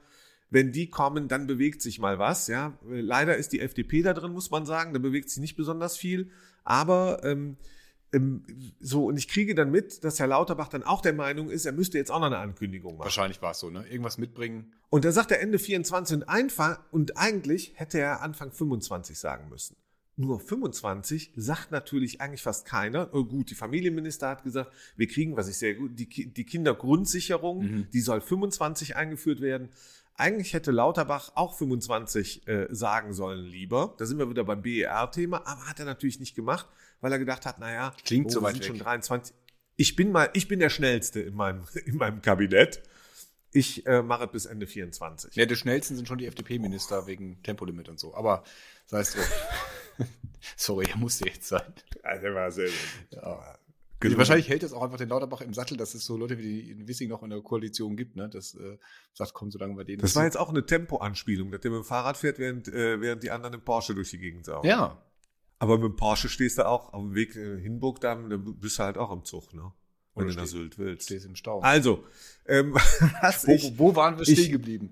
wenn 0.48 0.72
die 0.72 0.88
kommen, 0.88 1.28
dann 1.28 1.46
bewegt 1.46 1.82
sich 1.82 1.98
mal 1.98 2.18
was. 2.18 2.46
Ja, 2.46 2.78
leider 2.88 3.36
ist 3.36 3.52
die 3.52 3.60
FDP 3.60 4.00
da 4.00 4.14
drin, 4.14 4.32
muss 4.32 4.50
man 4.50 4.64
sagen. 4.64 4.94
Da 4.94 4.98
bewegt 4.98 5.28
sich 5.28 5.40
nicht 5.40 5.56
besonders 5.56 5.98
viel. 5.98 6.30
Aber 6.64 7.20
ähm, 7.22 7.58
so, 8.80 9.06
und 9.06 9.16
ich 9.16 9.26
kriege 9.28 9.54
dann 9.54 9.70
mit, 9.70 10.04
dass 10.04 10.18
Herr 10.20 10.26
Lauterbach 10.26 10.68
dann 10.68 10.82
auch 10.82 11.00
der 11.00 11.14
Meinung 11.14 11.48
ist, 11.48 11.64
er 11.64 11.72
müsste 11.72 11.96
jetzt 11.98 12.10
auch 12.10 12.18
noch 12.20 12.26
eine 12.26 12.38
Ankündigung 12.38 12.92
machen. 12.96 13.04
Wahrscheinlich 13.04 13.40
war 13.40 13.52
es 13.52 13.58
so, 13.60 13.70
ne? 13.70 13.86
Irgendwas 13.88 14.18
mitbringen. 14.18 14.72
Und 14.90 15.04
da 15.06 15.12
sagt 15.12 15.30
er 15.30 15.40
Ende 15.40 15.58
24 15.58 16.16
und 16.18 16.22
einfach, 16.28 16.78
und 16.90 17.16
eigentlich 17.16 17.72
hätte 17.76 17.98
er 17.98 18.20
Anfang 18.20 18.52
25 18.52 19.18
sagen 19.18 19.48
müssen. 19.48 19.76
Nur 20.16 20.40
25 20.40 21.32
sagt 21.36 21.70
natürlich 21.70 22.20
eigentlich 22.20 22.42
fast 22.42 22.66
keiner. 22.66 23.08
Oh 23.14 23.24
gut, 23.24 23.48
die 23.50 23.54
Familienminister 23.54 24.28
hat 24.28 24.44
gesagt, 24.44 24.70
wir 24.96 25.06
kriegen, 25.06 25.36
was 25.38 25.48
ich 25.48 25.56
sehr 25.56 25.74
gut, 25.74 25.98
die, 25.98 26.06
die 26.06 26.44
Kindergrundsicherung, 26.44 27.62
Mhm. 27.64 27.86
die 27.94 28.00
soll 28.02 28.20
25 28.20 28.94
eingeführt 28.94 29.40
werden. 29.40 29.70
Eigentlich 30.14 30.52
hätte 30.52 30.70
Lauterbach 30.70 31.32
auch 31.34 31.54
25 31.56 32.46
äh, 32.46 32.66
sagen 32.70 33.12
sollen 33.12 33.44
lieber. 33.44 33.94
Da 33.98 34.06
sind 34.06 34.18
wir 34.18 34.28
wieder 34.28 34.44
beim 34.44 34.62
BER-Thema, 34.62 35.46
aber 35.46 35.66
hat 35.66 35.78
er 35.78 35.86
natürlich 35.86 36.20
nicht 36.20 36.34
gemacht, 36.34 36.66
weil 37.00 37.12
er 37.12 37.18
gedacht 37.18 37.46
hat, 37.46 37.58
naja, 37.58 37.94
Klingt 38.04 38.30
so 38.30 38.40
wir 38.40 38.44
weit 38.44 38.54
sind 38.54 38.66
schon 38.66 38.76
weg. 38.76 38.84
23. 38.84 39.34
Ich 39.76 39.96
bin 39.96 40.12
mal, 40.12 40.28
ich 40.34 40.48
bin 40.48 40.60
der 40.60 40.68
Schnellste 40.70 41.20
in 41.20 41.34
meinem, 41.34 41.64
in 41.86 41.96
meinem 41.96 42.20
Kabinett. 42.22 42.82
Ich 43.54 43.86
äh, 43.86 44.02
mache 44.02 44.24
es 44.24 44.30
bis 44.32 44.46
Ende 44.46 44.66
24. 44.66 45.34
Ja, 45.34 45.44
der 45.44 45.56
schnellsten 45.56 45.96
sind 45.96 46.08
schon 46.08 46.18
die 46.18 46.26
FDP-Minister 46.26 47.06
wegen 47.06 47.42
Tempolimit 47.42 47.88
und 47.88 48.00
so. 48.00 48.14
Aber 48.14 48.44
sei 48.86 49.00
es 49.00 49.12
drum. 49.12 49.24
Sorry, 50.56 50.86
der 50.86 50.96
musste 50.96 51.28
jetzt 51.28 51.48
sein. 51.48 51.74
Also, 52.02 52.22
der 52.22 52.34
war 52.34 52.50
sehr, 52.50 52.70
Ja. 53.10 53.58
Gelungen. 54.02 54.18
Wahrscheinlich 54.18 54.48
hält 54.48 54.62
es 54.62 54.72
auch 54.72 54.82
einfach 54.82 54.98
den 54.98 55.08
Lauterbach 55.08 55.40
im 55.40 55.54
Sattel, 55.54 55.76
dass 55.76 55.94
es 55.94 56.04
so 56.04 56.16
Leute 56.16 56.36
wie 56.38 56.42
die 56.42 56.70
in 56.70 56.86
Wissing 56.86 57.08
noch 57.08 57.22
in 57.22 57.30
der 57.30 57.40
Koalition 57.40 57.96
gibt, 57.96 58.16
ne? 58.16 58.28
Das 58.28 58.54
äh, 58.54 58.76
sagt, 59.14 59.32
komm, 59.34 59.50
solange 59.50 59.76
wir 59.76 59.84
denen 59.84 60.02
Das 60.02 60.14
war 60.16 60.24
jetzt 60.24 60.36
auch 60.36 60.50
eine 60.50 60.64
Tempoanspielung, 60.66 61.50
dass 61.50 61.60
der 61.62 61.70
mit 61.70 61.80
dem 61.80 61.84
Fahrrad 61.84 62.16
fährt, 62.16 62.38
während, 62.38 62.68
äh, 62.68 63.00
während 63.00 63.22
die 63.22 63.30
anderen 63.30 63.54
im 63.54 63.60
Porsche 63.62 63.94
durch 63.94 64.10
die 64.10 64.18
Gegend 64.18 64.44
saugen. 64.44 64.68
Ja. 64.68 65.00
Aber 65.58 65.78
mit 65.78 65.84
dem 65.92 65.96
Porsche 65.96 66.28
stehst 66.28 66.58
du 66.58 66.66
auch 66.66 66.92
auf 66.92 67.00
dem 67.02 67.14
Weg 67.14 67.36
äh, 67.36 67.58
Hinburg, 67.60 68.00
da 68.00 68.14
bist 68.16 68.78
du 68.78 68.82
halt 68.82 68.98
auch 68.98 69.12
im 69.12 69.24
Zug, 69.24 69.54
ne? 69.54 69.72
Wenn 70.14 70.24
Oder 70.26 70.34
du 70.34 70.40
nach 70.40 70.46
Sylt 70.46 70.78
willst. 70.78 71.04
Stehst 71.06 71.24
im 71.24 71.36
Stau. 71.36 71.60
Also, 71.60 72.04
ähm, 72.46 72.74
was 73.22 73.46
Wo, 73.46 73.52
ich, 73.52 73.78
wo, 73.78 73.94
waren 73.96 74.16
wir 74.18 74.28
ich- 74.28 74.38
stehen 74.38 74.52
geblieben? 74.52 74.90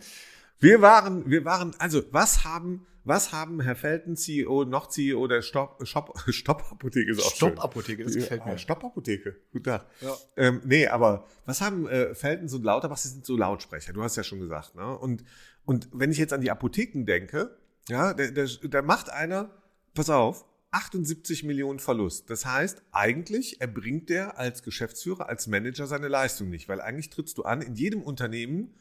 wir 0.60 0.80
waren, 0.80 1.28
wir 1.28 1.44
waren, 1.44 1.74
also, 1.78 2.02
was 2.10 2.44
haben, 2.44 2.86
was 3.04 3.32
haben 3.32 3.60
Herr 3.60 3.76
Felten, 3.76 4.16
CEO, 4.16 4.64
noch 4.64 4.88
CEO 4.88 5.26
der 5.26 5.42
Stopp, 5.42 5.86
Shop, 5.86 6.18
Stoppapotheke 6.28 7.10
ist 7.10 7.22
auch. 7.22 7.34
Stoppapotheke, 7.34 8.04
das 8.04 8.14
gefällt 8.14 8.44
mir. 8.44 8.52
Ja, 8.52 8.58
Stoppapotheke. 8.58 9.36
Guten 9.52 9.64
Tag. 9.64 9.86
Ja. 10.00 10.16
Ähm, 10.36 10.60
nee, 10.64 10.86
aber 10.86 11.26
was 11.46 11.60
haben 11.60 11.86
äh, 11.88 12.14
Feltens 12.14 12.52
und 12.54 12.64
Lauterbach? 12.64 12.98
Sie 12.98 13.08
sind 13.08 13.24
so 13.24 13.36
Lautsprecher, 13.36 13.92
du 13.92 14.02
hast 14.02 14.16
ja 14.16 14.22
schon 14.22 14.40
gesagt. 14.40 14.74
Ne? 14.74 14.98
Und, 14.98 15.24
und 15.64 15.88
wenn 15.92 16.10
ich 16.10 16.18
jetzt 16.18 16.32
an 16.32 16.40
die 16.40 16.50
Apotheken 16.50 17.04
denke, 17.04 17.56
ja, 17.88 18.14
da 18.14 18.82
macht 18.82 19.10
einer, 19.10 19.50
pass 19.94 20.10
auf, 20.10 20.44
78 20.72 21.42
Millionen 21.42 21.80
Verlust. 21.80 22.30
Das 22.30 22.46
heißt, 22.46 22.82
eigentlich 22.92 23.60
erbringt 23.60 24.08
der 24.08 24.38
als 24.38 24.62
Geschäftsführer, 24.62 25.28
als 25.28 25.46
Manager 25.48 25.86
seine 25.86 26.08
Leistung 26.08 26.48
nicht, 26.48 26.68
weil 26.68 26.80
eigentlich 26.80 27.10
trittst 27.10 27.38
du 27.38 27.42
an 27.42 27.60
in 27.60 27.74
jedem 27.74 28.02
Unternehmen, 28.02 28.74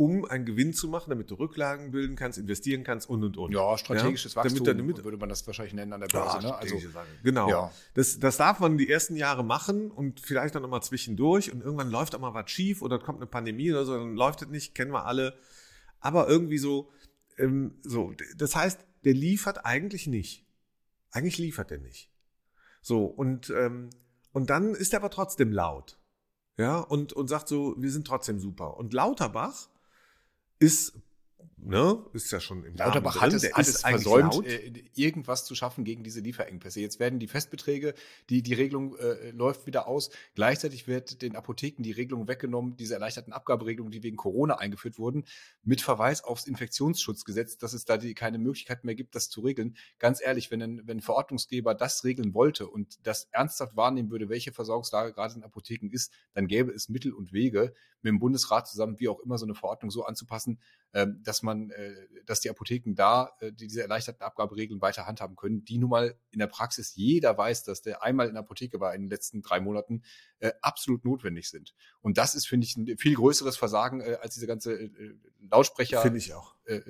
um 0.00 0.24
einen 0.24 0.46
Gewinn 0.46 0.72
zu 0.72 0.88
machen, 0.88 1.10
damit 1.10 1.30
du 1.30 1.34
Rücklagen 1.34 1.90
bilden 1.90 2.16
kannst, 2.16 2.38
investieren 2.38 2.84
kannst 2.84 3.10
und 3.10 3.22
und 3.22 3.36
und. 3.36 3.52
Ja, 3.52 3.76
strategisches 3.76 4.32
Ja, 4.32 4.42
Wachstum 4.42 4.64
damit, 4.64 4.78
damit, 4.96 5.04
würde 5.04 5.18
man 5.18 5.28
das 5.28 5.46
wahrscheinlich 5.46 5.74
nennen 5.74 5.92
an 5.92 6.00
der 6.00 6.08
ja, 6.08 6.24
Börse. 6.24 6.46
ne? 6.46 6.56
Also, 6.56 6.76
genau. 7.22 7.50
Ja. 7.50 7.70
Das, 7.92 8.18
das 8.18 8.38
darf 8.38 8.60
man 8.60 8.78
die 8.78 8.88
ersten 8.88 9.14
Jahre 9.14 9.44
machen 9.44 9.90
und 9.90 10.18
vielleicht 10.18 10.54
dann 10.54 10.62
nochmal 10.62 10.82
zwischendurch 10.82 11.52
und 11.52 11.60
irgendwann 11.60 11.90
läuft 11.90 12.14
auch 12.14 12.18
mal 12.18 12.32
was 12.32 12.50
schief 12.50 12.80
oder 12.80 12.98
kommt 12.98 13.18
eine 13.18 13.26
Pandemie 13.26 13.70
oder 13.72 13.84
so, 13.84 13.94
dann 13.94 14.14
läuft 14.14 14.40
es 14.40 14.48
nicht, 14.48 14.74
kennen 14.74 14.90
wir 14.90 15.04
alle. 15.04 15.34
Aber 15.98 16.30
irgendwie 16.30 16.56
so, 16.56 16.90
ähm, 17.36 17.74
so, 17.82 18.14
das 18.38 18.56
heißt, 18.56 18.80
der 19.04 19.12
liefert 19.12 19.66
eigentlich 19.66 20.06
nicht. 20.06 20.46
Eigentlich 21.10 21.36
liefert 21.36 21.72
er 21.72 21.78
nicht. 21.78 22.08
So, 22.80 23.04
und, 23.04 23.50
ähm, 23.50 23.90
und 24.32 24.48
dann 24.48 24.74
ist 24.74 24.94
er 24.94 25.00
aber 25.00 25.10
trotzdem 25.10 25.52
laut. 25.52 25.98
ja, 26.56 26.78
und, 26.78 27.12
und 27.12 27.28
sagt 27.28 27.48
so, 27.48 27.74
wir 27.76 27.90
sind 27.90 28.06
trotzdem 28.06 28.40
super. 28.40 28.78
Und 28.78 28.94
Lauterbach 28.94 29.68
ist 30.60 30.92
ne, 31.56 32.04
ist 32.12 32.30
ja 32.30 32.40
schon 32.40 32.64
im 32.64 32.76
Lauterbach 32.76 33.14
Namen 33.14 33.22
hat 33.22 33.30
drin, 33.30 33.36
es 33.36 33.42
der 33.42 33.56
alles 33.56 33.68
ist 33.68 33.84
eigentlich 33.84 34.02
versäumt, 34.02 34.46
äh, 34.46 34.84
irgendwas 34.94 35.44
zu 35.44 35.54
schaffen 35.54 35.84
gegen 35.84 36.02
diese 36.02 36.20
Lieferengpässe. 36.20 36.80
Jetzt 36.80 37.00
werden 37.00 37.18
die 37.18 37.28
Festbeträge, 37.28 37.94
die, 38.28 38.42
die 38.42 38.54
Regelung 38.54 38.96
äh, 38.96 39.30
läuft 39.30 39.66
wieder 39.66 39.86
aus. 39.86 40.10
Gleichzeitig 40.34 40.86
wird 40.86 41.22
den 41.22 41.36
Apotheken 41.36 41.82
die 41.82 41.92
Regelung 41.92 42.28
weggenommen, 42.28 42.76
diese 42.76 42.94
erleichterten 42.94 43.32
Abgaberegelungen, 43.32 43.92
die 43.92 44.02
wegen 44.02 44.16
Corona 44.16 44.56
eingeführt 44.56 44.98
wurden, 44.98 45.24
mit 45.62 45.80
Verweis 45.80 46.24
aufs 46.24 46.46
Infektionsschutzgesetz, 46.46 47.58
dass 47.58 47.72
es 47.72 47.84
da 47.84 47.96
die, 47.96 48.14
keine 48.14 48.38
Möglichkeit 48.38 48.84
mehr 48.84 48.94
gibt, 48.94 49.14
das 49.14 49.28
zu 49.28 49.40
regeln. 49.40 49.76
Ganz 49.98 50.20
ehrlich, 50.22 50.50
wenn 50.50 50.62
ein, 50.62 50.82
wenn 50.86 50.98
ein 50.98 51.02
Verordnungsgeber 51.02 51.74
das 51.74 52.04
regeln 52.04 52.34
wollte 52.34 52.66
und 52.68 52.98
das 53.06 53.28
ernsthaft 53.32 53.76
wahrnehmen 53.76 54.10
würde, 54.10 54.28
welche 54.28 54.52
Versorgungslage 54.52 55.12
gerade 55.12 55.34
in 55.34 55.44
Apotheken 55.44 55.90
ist, 55.90 56.12
dann 56.34 56.46
gäbe 56.46 56.72
es 56.72 56.88
Mittel 56.88 57.12
und 57.12 57.32
Wege, 57.32 57.74
mit 58.02 58.10
dem 58.10 58.18
Bundesrat 58.18 58.68
zusammen, 58.68 58.98
wie 58.98 59.08
auch 59.08 59.20
immer, 59.20 59.38
so 59.38 59.46
eine 59.46 59.54
Verordnung 59.54 59.90
so 59.90 60.04
anzupassen, 60.04 60.58
dass 60.92 61.42
man, 61.42 61.70
äh, 61.70 61.94
dass 62.26 62.40
die 62.40 62.50
Apotheken 62.50 62.94
da 62.94 63.32
äh, 63.40 63.52
die- 63.52 63.68
diese 63.68 63.82
erleichterten 63.82 64.22
Abgaberegeln 64.22 64.80
weiter 64.80 65.06
handhaben 65.06 65.36
können, 65.36 65.64
die 65.64 65.78
nun 65.78 65.90
mal 65.90 66.14
in 66.30 66.40
der 66.40 66.48
Praxis 66.48 66.94
jeder 66.96 67.38
weiß, 67.38 67.62
dass 67.64 67.82
der 67.82 68.02
einmal 68.02 68.26
in 68.26 68.34
der 68.34 68.42
Apotheke 68.42 68.80
war 68.80 68.94
in 68.94 69.02
den 69.02 69.10
letzten 69.10 69.40
drei 69.42 69.60
Monaten, 69.60 70.02
äh, 70.40 70.52
absolut 70.62 71.04
notwendig 71.04 71.48
sind. 71.48 71.74
Und 72.00 72.18
das 72.18 72.34
ist, 72.34 72.46
finde 72.48 72.66
ich, 72.66 72.76
ein 72.76 72.98
viel 72.98 73.14
größeres 73.14 73.56
Versagen 73.56 74.02
als 74.02 74.34
diese 74.34 74.46
ganze 74.46 74.90
Lautsprecher. 75.48 76.02
Finde 76.02 76.18
ich 76.18 76.34
auch. 76.34 76.56
Äh, 76.64 76.80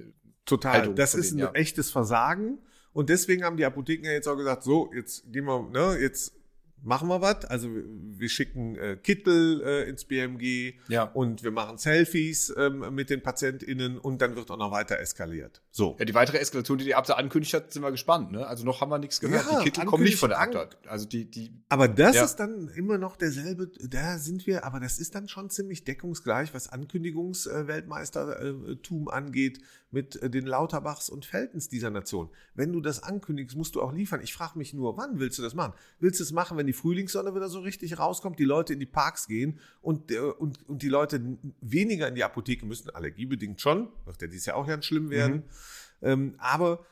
Total. 0.47 0.73
Haltung 0.73 0.97
das 0.97 1.15
ist 1.15 1.33
ein 1.33 1.39
denen, 1.39 1.49
ja. 1.55 1.61
echtes 1.61 1.91
Versagen. 1.91 2.59
Und 2.93 3.09
deswegen 3.09 3.45
haben 3.45 3.57
die 3.57 3.65
Apotheken 3.65 4.05
ja 4.07 4.13
jetzt 4.13 4.27
auch 4.27 4.37
gesagt, 4.37 4.63
so, 4.63 4.91
jetzt 4.95 5.31
gehen 5.33 5.45
wir, 5.45 5.63
ne, 5.71 5.99
jetzt 6.01 6.35
machen 6.83 7.09
wir 7.09 7.21
was. 7.21 7.45
Also 7.47 7.69
wir, 7.69 8.29
schicken 8.29 8.77
äh, 8.77 8.97
Kittel 8.97 9.63
äh, 9.63 9.89
ins 9.89 10.05
BMG 10.05 10.75
ja. 10.89 11.05
und 11.05 11.43
wir 11.43 11.51
machen 11.51 11.79
Selfies 11.79 12.53
ähm, 12.57 12.95
mit 12.95 13.11
den 13.11 13.23
PatientInnen 13.23 13.99
und 13.99 14.23
dann 14.23 14.37
wird 14.37 14.51
auch 14.51 14.57
noch 14.57 14.73
weiter 14.73 14.99
eskaliert. 14.99 15.63
So. 15.71 15.97
Ja, 15.99 16.05
die 16.05 16.15
weitere 16.15 16.39
Eskalation, 16.39 16.79
die 16.79 16.85
die 16.85 16.95
Abda 16.95 17.15
angekündigt 17.15 17.55
hat, 17.55 17.73
sind 17.73 17.83
wir 17.83 17.91
gespannt. 17.91 18.33
Ne? 18.33 18.47
Also 18.47 18.65
noch 18.65 18.81
haben 18.81 18.91
wir 18.91 18.99
nichts 18.99 19.21
gehört. 19.21 19.47
Ja, 19.51 19.59
die 19.59 19.65
Kittel 19.65 19.85
kommen 19.85 20.05
nicht 20.05 20.19
von 20.19 20.31
der 20.31 20.41
ankündigt 20.41 20.77
Abda. 20.77 20.91
Also 20.91 21.07
die, 21.07 21.31
die 21.31 21.53
Aber 21.69 21.89
das 21.89 22.17
Ja. 22.17 22.25
ist 22.25 22.37
dann 22.37 22.69
immer 22.69 22.99
noch 22.99 23.17
derselbe, 23.17 23.71
da 23.89 24.19
sind 24.19 24.47
wir, 24.47 24.65
aber 24.65 24.81
das 24.81 24.99
ist 24.99 25.15
dann 25.15 25.29
schon 25.29 25.51
ziemlich 25.51 25.85
deckungsgleich, 25.85 26.55
was 26.55 26.69
Ankündigungsweltmeistertum 26.69 29.09
angeht 29.09 29.61
mit 29.91 30.17
äh, 30.23 30.31
den 30.31 30.47
Lauterbachs 30.47 31.11
und 31.11 31.25
Feltens 31.25 31.69
dieser 31.69 31.91
Nation. 31.91 32.31
Wenn 32.55 32.73
du 32.73 32.81
das 32.81 33.03
ankündigst, 33.03 33.57
musst 33.57 33.75
du 33.75 33.83
auch 33.83 33.93
liefern. 33.93 34.21
Ich 34.23 34.35
frage 34.35 34.57
mich 34.59 34.73
nur, 34.73 34.97
wann 34.97 35.19
willst 35.19 35.39
du 35.39 35.43
das 35.43 35.55
machen? 35.55 35.75
Willst 35.99 36.21
du 36.21 36.25
es 36.25 36.33
machen, 36.33 36.57
wenn 36.57 36.67
die 36.71 36.73
Frühlingssonne 36.73 37.35
wieder 37.35 37.49
so 37.49 37.59
richtig 37.59 37.99
rauskommt, 37.99 38.39
die 38.39 38.45
Leute 38.45 38.75
in 38.75 38.79
die 38.79 38.87
Parks 38.87 39.27
gehen 39.27 39.59
und, 39.83 40.13
äh, 40.13 40.21
und, 40.21 40.69
und 40.69 40.83
die 40.83 40.89
Leute 40.89 41.21
weniger 41.61 42.07
in 42.07 42.15
die 42.15 42.23
Apotheke 42.23 42.65
müssen, 42.65 42.91
allergiebedingt 42.91 43.61
schon, 43.61 43.89
wird 44.05 44.23
ja 44.23 44.29
dieses 44.29 44.47
Jahr 44.47 44.57
auch 44.57 44.69
ganz 44.69 44.87
schlimm 44.87 45.11
werden. 45.11 45.43
Ähm, 46.01 46.37
aber 46.39 46.87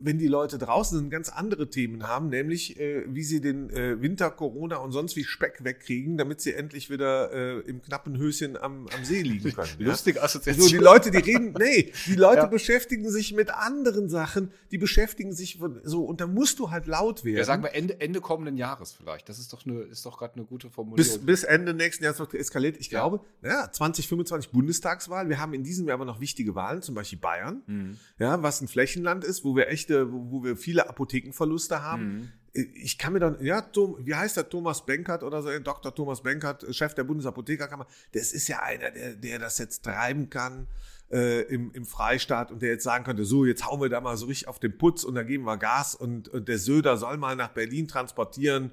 wenn 0.00 0.18
die 0.18 0.26
Leute 0.28 0.58
draußen 0.58 0.98
sind, 0.98 1.10
ganz 1.10 1.28
andere 1.28 1.70
Themen 1.70 2.06
haben, 2.06 2.28
nämlich 2.28 2.78
äh, 2.78 3.04
wie 3.08 3.22
sie 3.24 3.40
den 3.40 3.70
äh, 3.70 4.00
Winter, 4.00 4.30
Corona 4.30 4.76
und 4.76 4.92
sonst 4.92 5.16
wie 5.16 5.24
Speck 5.24 5.64
wegkriegen, 5.64 6.16
damit 6.16 6.40
sie 6.40 6.52
endlich 6.54 6.90
wieder 6.90 7.32
äh, 7.32 7.60
im 7.60 7.82
knappen 7.82 8.16
Höschen 8.18 8.56
am, 8.56 8.86
am 8.96 9.04
See 9.04 9.22
liegen 9.22 9.52
können. 9.52 9.68
ja? 9.78 9.88
lustige 9.88 10.22
Assoziation. 10.22 10.64
So, 10.64 10.68
die 10.70 10.78
Leute, 10.82 11.10
die 11.10 11.18
reden, 11.18 11.54
nee, 11.58 11.92
die 12.06 12.14
Leute 12.16 12.42
Ja. 12.42 12.46
beschäftigen 12.46 13.10
sich 13.10 13.32
mit 13.34 13.50
anderen 13.50 14.08
Sachen, 14.08 14.50
die 14.70 14.78
beschäftigen 14.78 15.32
sich 15.32 15.58
so, 15.84 16.04
und 16.04 16.20
da 16.20 16.26
musst 16.26 16.58
du 16.58 16.70
halt 16.70 16.86
laut 16.86 17.24
werden. 17.24 17.36
ja, 17.38 17.44
sagen 17.44 17.62
wir 17.62 17.74
Ende, 17.74 18.00
Ende 18.00 18.20
kommenden 18.20 18.56
Jahres 18.56 18.92
vielleicht. 18.92 19.28
Das 19.28 19.38
ist 19.38 19.52
doch 19.52 19.64
eine, 19.66 19.80
ist 19.82 20.04
doch 20.06 20.18
gerade 20.18 20.34
eine 20.36 20.44
gute 20.44 20.66
bis, 20.68 20.74
Formulierung. 20.74 21.26
bis 21.26 21.44
Ende 21.44 21.74
nächsten 21.74 22.04
Jahres 22.04 22.18
wird 22.18 22.34
eskaliert. 22.34 22.76
Ich 22.78 22.90
Ja. 22.90 23.00
glaube, 23.00 23.20
ja, 23.42 23.70
2025 23.70 24.50
Bundestagswahl. 24.50 25.28
Wir 25.28 25.38
haben 25.40 25.54
in 25.54 25.62
diesem 25.64 25.86
Jahr 25.86 25.94
aber 25.94 26.04
noch 26.04 26.20
wichtige 26.20 26.54
Wahlen, 26.54 26.82
zum 26.82 26.94
Beispiel 26.94 27.18
Bayern, 27.18 27.62
Mhm. 27.66 27.96
ja, 28.18 28.42
was 28.42 28.60
ein 28.60 28.68
Flächenland 28.68 29.24
ist, 29.24 29.44
wo 29.44 29.54
wir 29.56 29.68
echte, 29.72 30.12
wo, 30.12 30.44
wir 30.44 30.56
viele 30.56 30.88
Apothekenverluste 30.88 31.82
haben. 31.82 32.04
Mhm. 32.04 32.32
Ich 32.74 32.98
kann 32.98 33.14
mir 33.14 33.18
dann, 33.18 33.42
ja, 33.42 33.62
Tom, 33.62 33.96
wie 34.00 34.14
heißt 34.14 34.36
der 34.36 34.48
Thomas 34.48 34.84
Benkert 34.84 35.22
oder 35.22 35.42
so, 35.42 35.48
Dr. 35.58 35.94
Thomas 35.94 36.22
Benkert, 36.22 36.66
Chef 36.74 36.94
der 36.94 37.04
Bundesapothekerkammer, 37.04 37.86
das 38.12 38.32
ist 38.32 38.46
ja 38.48 38.60
einer, 38.60 38.90
der, 38.90 39.14
der 39.14 39.38
das 39.38 39.56
jetzt 39.56 39.84
treiben 39.84 40.28
kann 40.28 40.68
äh, 41.10 41.42
im, 41.42 41.72
im 41.72 41.86
Freistaat 41.86 42.50
und 42.50 42.60
der 42.60 42.70
jetzt 42.70 42.84
sagen 42.84 43.04
könnte, 43.04 43.24
so, 43.24 43.44
jetzt 43.44 43.66
hauen 43.66 43.80
wir 43.80 43.88
da 43.88 44.00
mal 44.00 44.16
so 44.16 44.26
richtig 44.26 44.48
auf 44.48 44.58
den 44.58 44.76
Putz 44.76 45.04
und 45.04 45.14
dann 45.14 45.26
geben 45.26 45.44
wir 45.44 45.56
Gas 45.56 45.94
und, 45.94 46.28
und 46.28 46.48
der 46.48 46.58
Söder 46.58 46.96
soll 46.96 47.16
mal 47.16 47.36
nach 47.36 47.50
Berlin 47.50 47.88
transportieren. 47.88 48.70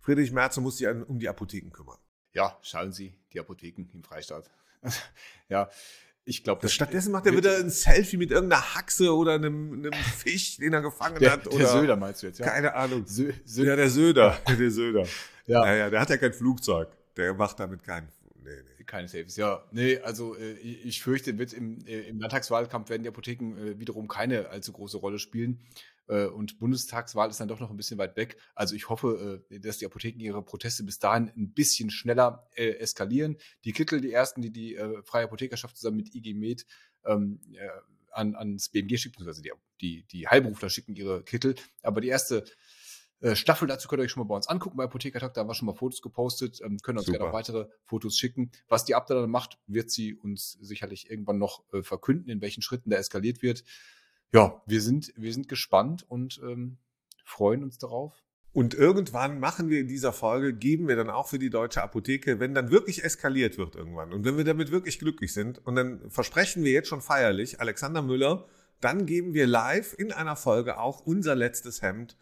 Friedrich 0.00 0.32
Merz 0.32 0.56
muss 0.58 0.78
sich 0.78 0.88
um 0.88 1.18
die 1.18 1.28
Apotheken 1.28 1.70
kümmern. 1.70 1.98
Ja, 2.32 2.58
schauen 2.62 2.92
Sie, 2.92 3.14
die 3.32 3.40
Apotheken 3.40 3.86
im 3.94 4.02
Freistaat. 4.02 4.50
ja, 5.48 5.70
ich 6.26 6.42
glaube, 6.42 6.68
Stattdessen 6.68 7.12
macht 7.12 7.26
er 7.26 7.36
wieder 7.36 7.58
ein 7.58 7.70
Selfie 7.70 8.16
mit 8.16 8.30
irgendeiner 8.30 8.74
Haxe 8.74 9.14
oder 9.14 9.34
einem, 9.34 9.72
einem 9.72 9.92
Fisch, 10.16 10.56
den 10.56 10.72
er 10.72 10.80
gefangen 10.80 11.18
der, 11.18 11.32
hat. 11.32 11.44
der 11.44 11.52
oder 11.52 11.66
Söder 11.66 11.96
meinst 11.96 12.22
du 12.22 12.26
jetzt, 12.28 12.38
ja? 12.38 12.46
Keine 12.46 12.74
Ahnung. 12.74 13.04
Sö, 13.06 13.32
Sö, 13.44 13.66
Ja, 13.66 13.76
der 13.76 13.90
Söder. 13.90 14.38
Der 14.58 14.70
Söder. 14.70 15.06
Ja. 15.46 15.60
Naja, 15.60 15.90
der 15.90 16.00
hat 16.00 16.08
ja 16.08 16.16
kein 16.16 16.32
Flugzeug. 16.32 16.88
Der 17.16 17.34
macht 17.34 17.60
damit 17.60 17.82
keinen. 17.82 18.08
Nee, 18.42 18.50
nee. 18.50 18.84
Keine 18.84 19.08
Saves, 19.08 19.36
ja. 19.36 19.62
Nee, 19.72 19.98
also 19.98 20.36
äh, 20.36 20.52
ich 20.54 20.86
ich 20.86 21.02
fürchte, 21.02 21.36
wird 21.38 21.52
im, 21.52 21.84
äh, 21.86 22.08
im 22.08 22.18
Landtagswahlkampf 22.18 22.88
werden 22.88 23.02
die 23.02 23.08
Apotheken 23.08 23.56
äh, 23.58 23.78
wiederum 23.78 24.08
keine 24.08 24.48
allzu 24.48 24.72
große 24.72 24.96
Rolle 24.96 25.18
spielen. 25.18 25.60
Äh, 26.06 26.26
und 26.26 26.58
Bundestagswahl 26.58 27.30
ist 27.30 27.40
dann 27.40 27.48
doch 27.48 27.60
noch 27.60 27.70
ein 27.70 27.76
bisschen 27.76 27.98
weit 27.98 28.16
weg. 28.16 28.36
Also 28.54 28.74
ich 28.74 28.88
hoffe, 28.88 29.42
äh, 29.50 29.60
dass 29.60 29.78
die 29.78 29.86
Apotheken 29.86 30.20
ihre 30.20 30.42
Proteste 30.42 30.84
bis 30.84 30.98
dahin 30.98 31.30
ein 31.36 31.52
bisschen 31.52 31.90
schneller 31.90 32.48
äh, 32.54 32.70
eskalieren. 32.78 33.36
Die 33.64 33.72
Kittel, 33.72 34.00
die 34.00 34.12
ersten, 34.12 34.42
die 34.42 34.50
die 34.50 34.76
äh, 34.76 35.02
Freie 35.02 35.24
Apothekerschaft 35.24 35.76
zusammen 35.76 35.96
mit 35.98 36.14
IG 36.14 36.34
Med 36.34 36.66
ähm, 37.04 37.40
äh, 37.52 37.68
an, 38.12 38.34
ans 38.34 38.68
BMG 38.68 38.98
schickt, 38.98 39.16
beziehungsweise 39.16 39.42
die, 39.42 39.52
die, 39.80 40.06
die 40.06 40.28
Heilberufler 40.28 40.70
schicken 40.70 40.94
ihre 40.94 41.22
Kittel. 41.24 41.56
Aber 41.82 42.00
die 42.00 42.08
erste 42.08 42.44
äh, 43.20 43.34
Staffel 43.34 43.66
dazu 43.66 43.88
könnt 43.88 44.00
ihr 44.00 44.04
euch 44.04 44.10
schon 44.10 44.22
mal 44.22 44.28
bei 44.28 44.36
uns 44.36 44.46
angucken 44.46 44.76
bei 44.76 44.84
Apothekertag. 44.84 45.34
Da 45.34 45.40
haben 45.40 45.48
wir 45.48 45.54
schon 45.54 45.66
mal 45.66 45.74
Fotos 45.74 46.02
gepostet. 46.02 46.60
Ähm, 46.62 46.78
können 46.78 46.98
uns 46.98 47.06
Super. 47.06 47.18
gerne 47.18 47.30
auch 47.30 47.34
weitere 47.34 47.66
Fotos 47.86 48.18
schicken. 48.18 48.52
Was 48.68 48.84
die 48.84 48.94
Abda 48.94 49.14
dann 49.14 49.30
macht, 49.30 49.58
wird 49.66 49.90
sie 49.90 50.14
uns 50.14 50.52
sicherlich 50.60 51.10
irgendwann 51.10 51.38
noch 51.38 51.64
verkünden, 51.82 52.30
in 52.30 52.40
welchen 52.40 52.62
Schritten 52.62 52.90
da 52.90 52.96
eskaliert 52.98 53.42
wird. 53.42 53.64
Ja, 54.34 54.60
wir 54.66 54.80
sind, 54.80 55.12
wir 55.16 55.32
sind 55.32 55.48
gespannt 55.48 56.04
und 56.08 56.40
ähm, 56.42 56.78
freuen 57.24 57.62
uns 57.62 57.78
darauf. 57.78 58.24
Und 58.52 58.74
irgendwann 58.74 59.38
machen 59.38 59.68
wir 59.68 59.78
in 59.78 59.86
dieser 59.86 60.12
Folge, 60.12 60.52
geben 60.52 60.88
wir 60.88 60.96
dann 60.96 61.08
auch 61.08 61.28
für 61.28 61.38
die 61.38 61.50
deutsche 61.50 61.82
Apotheke, 61.82 62.40
wenn 62.40 62.52
dann 62.52 62.72
wirklich 62.72 63.04
eskaliert 63.04 63.58
wird 63.58 63.76
irgendwann 63.76 64.12
und 64.12 64.24
wenn 64.24 64.36
wir 64.36 64.44
damit 64.44 64.72
wirklich 64.72 64.98
glücklich 64.98 65.32
sind 65.32 65.64
und 65.64 65.76
dann 65.76 66.10
versprechen 66.10 66.64
wir 66.64 66.72
jetzt 66.72 66.88
schon 66.88 67.00
feierlich, 67.00 67.60
Alexander 67.60 68.02
Müller, 68.02 68.46
dann 68.80 69.06
geben 69.06 69.34
wir 69.34 69.46
live 69.46 69.94
in 69.96 70.10
einer 70.10 70.34
Folge 70.34 70.78
auch 70.78 71.00
unser 71.00 71.36
letztes 71.36 71.80
Hemd 71.80 72.16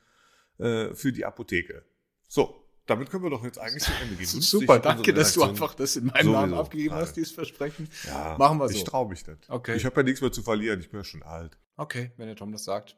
äh, 0.58 0.94
für 0.94 1.12
die 1.12 1.24
Apotheke. 1.24 1.82
So, 2.28 2.62
damit 2.84 3.08
können 3.10 3.24
wir 3.24 3.30
doch 3.30 3.44
jetzt 3.44 3.58
eigentlich 3.58 3.84
zum 3.84 3.94
Ende 4.02 4.16
gehen. 4.16 4.26
Super, 4.42 4.78
danke, 4.80 5.14
dass 5.14 5.32
du 5.32 5.44
einfach 5.44 5.74
das 5.74 5.96
in 5.96 6.06
meinem 6.06 6.32
Namen 6.32 6.54
abgegeben 6.54 6.94
hast, 6.94 7.16
dieses 7.16 7.32
Versprechen. 7.32 7.88
Ja, 8.06 8.36
Machen 8.38 8.58
wir 8.58 8.68
so. 8.68 8.74
Ich 8.74 8.84
traue 8.84 9.08
mich 9.08 9.26
nicht. 9.26 9.48
Okay. 9.48 9.76
Ich 9.76 9.86
habe 9.86 9.96
ja 9.96 10.02
nichts 10.02 10.20
mehr 10.20 10.32
zu 10.32 10.42
verlieren, 10.42 10.80
ich 10.80 10.90
bin 10.90 11.00
ja 11.00 11.04
schon 11.04 11.22
alt. 11.22 11.58
Okay, 11.82 12.12
wenn 12.16 12.28
der 12.28 12.36
Tom 12.36 12.52
das 12.52 12.62
sagt. 12.62 12.96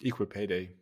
Equal 0.00 0.26
Pay 0.26 0.46
Day. 0.46 0.74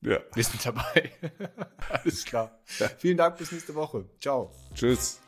Ja. 0.00 0.20
Wir 0.32 0.42
sind 0.42 0.64
dabei. 0.64 1.12
Alles 1.90 2.24
klar. 2.24 2.58
Vielen 2.96 3.18
Dank, 3.18 3.36
bis 3.36 3.52
nächste 3.52 3.74
Woche. 3.74 4.08
Ciao. 4.18 4.50
Tschüss. 4.74 5.20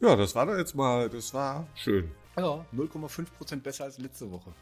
Ja, 0.00 0.16
das 0.16 0.34
war 0.34 0.44
doch 0.44 0.56
jetzt 0.56 0.74
mal, 0.74 1.08
das 1.08 1.32
war 1.34 1.68
schön. 1.76 2.10
Ja, 2.36 2.66
0,5% 2.74 3.60
besser 3.60 3.84
als 3.84 3.98
letzte 3.98 4.28
Woche. 4.28 4.52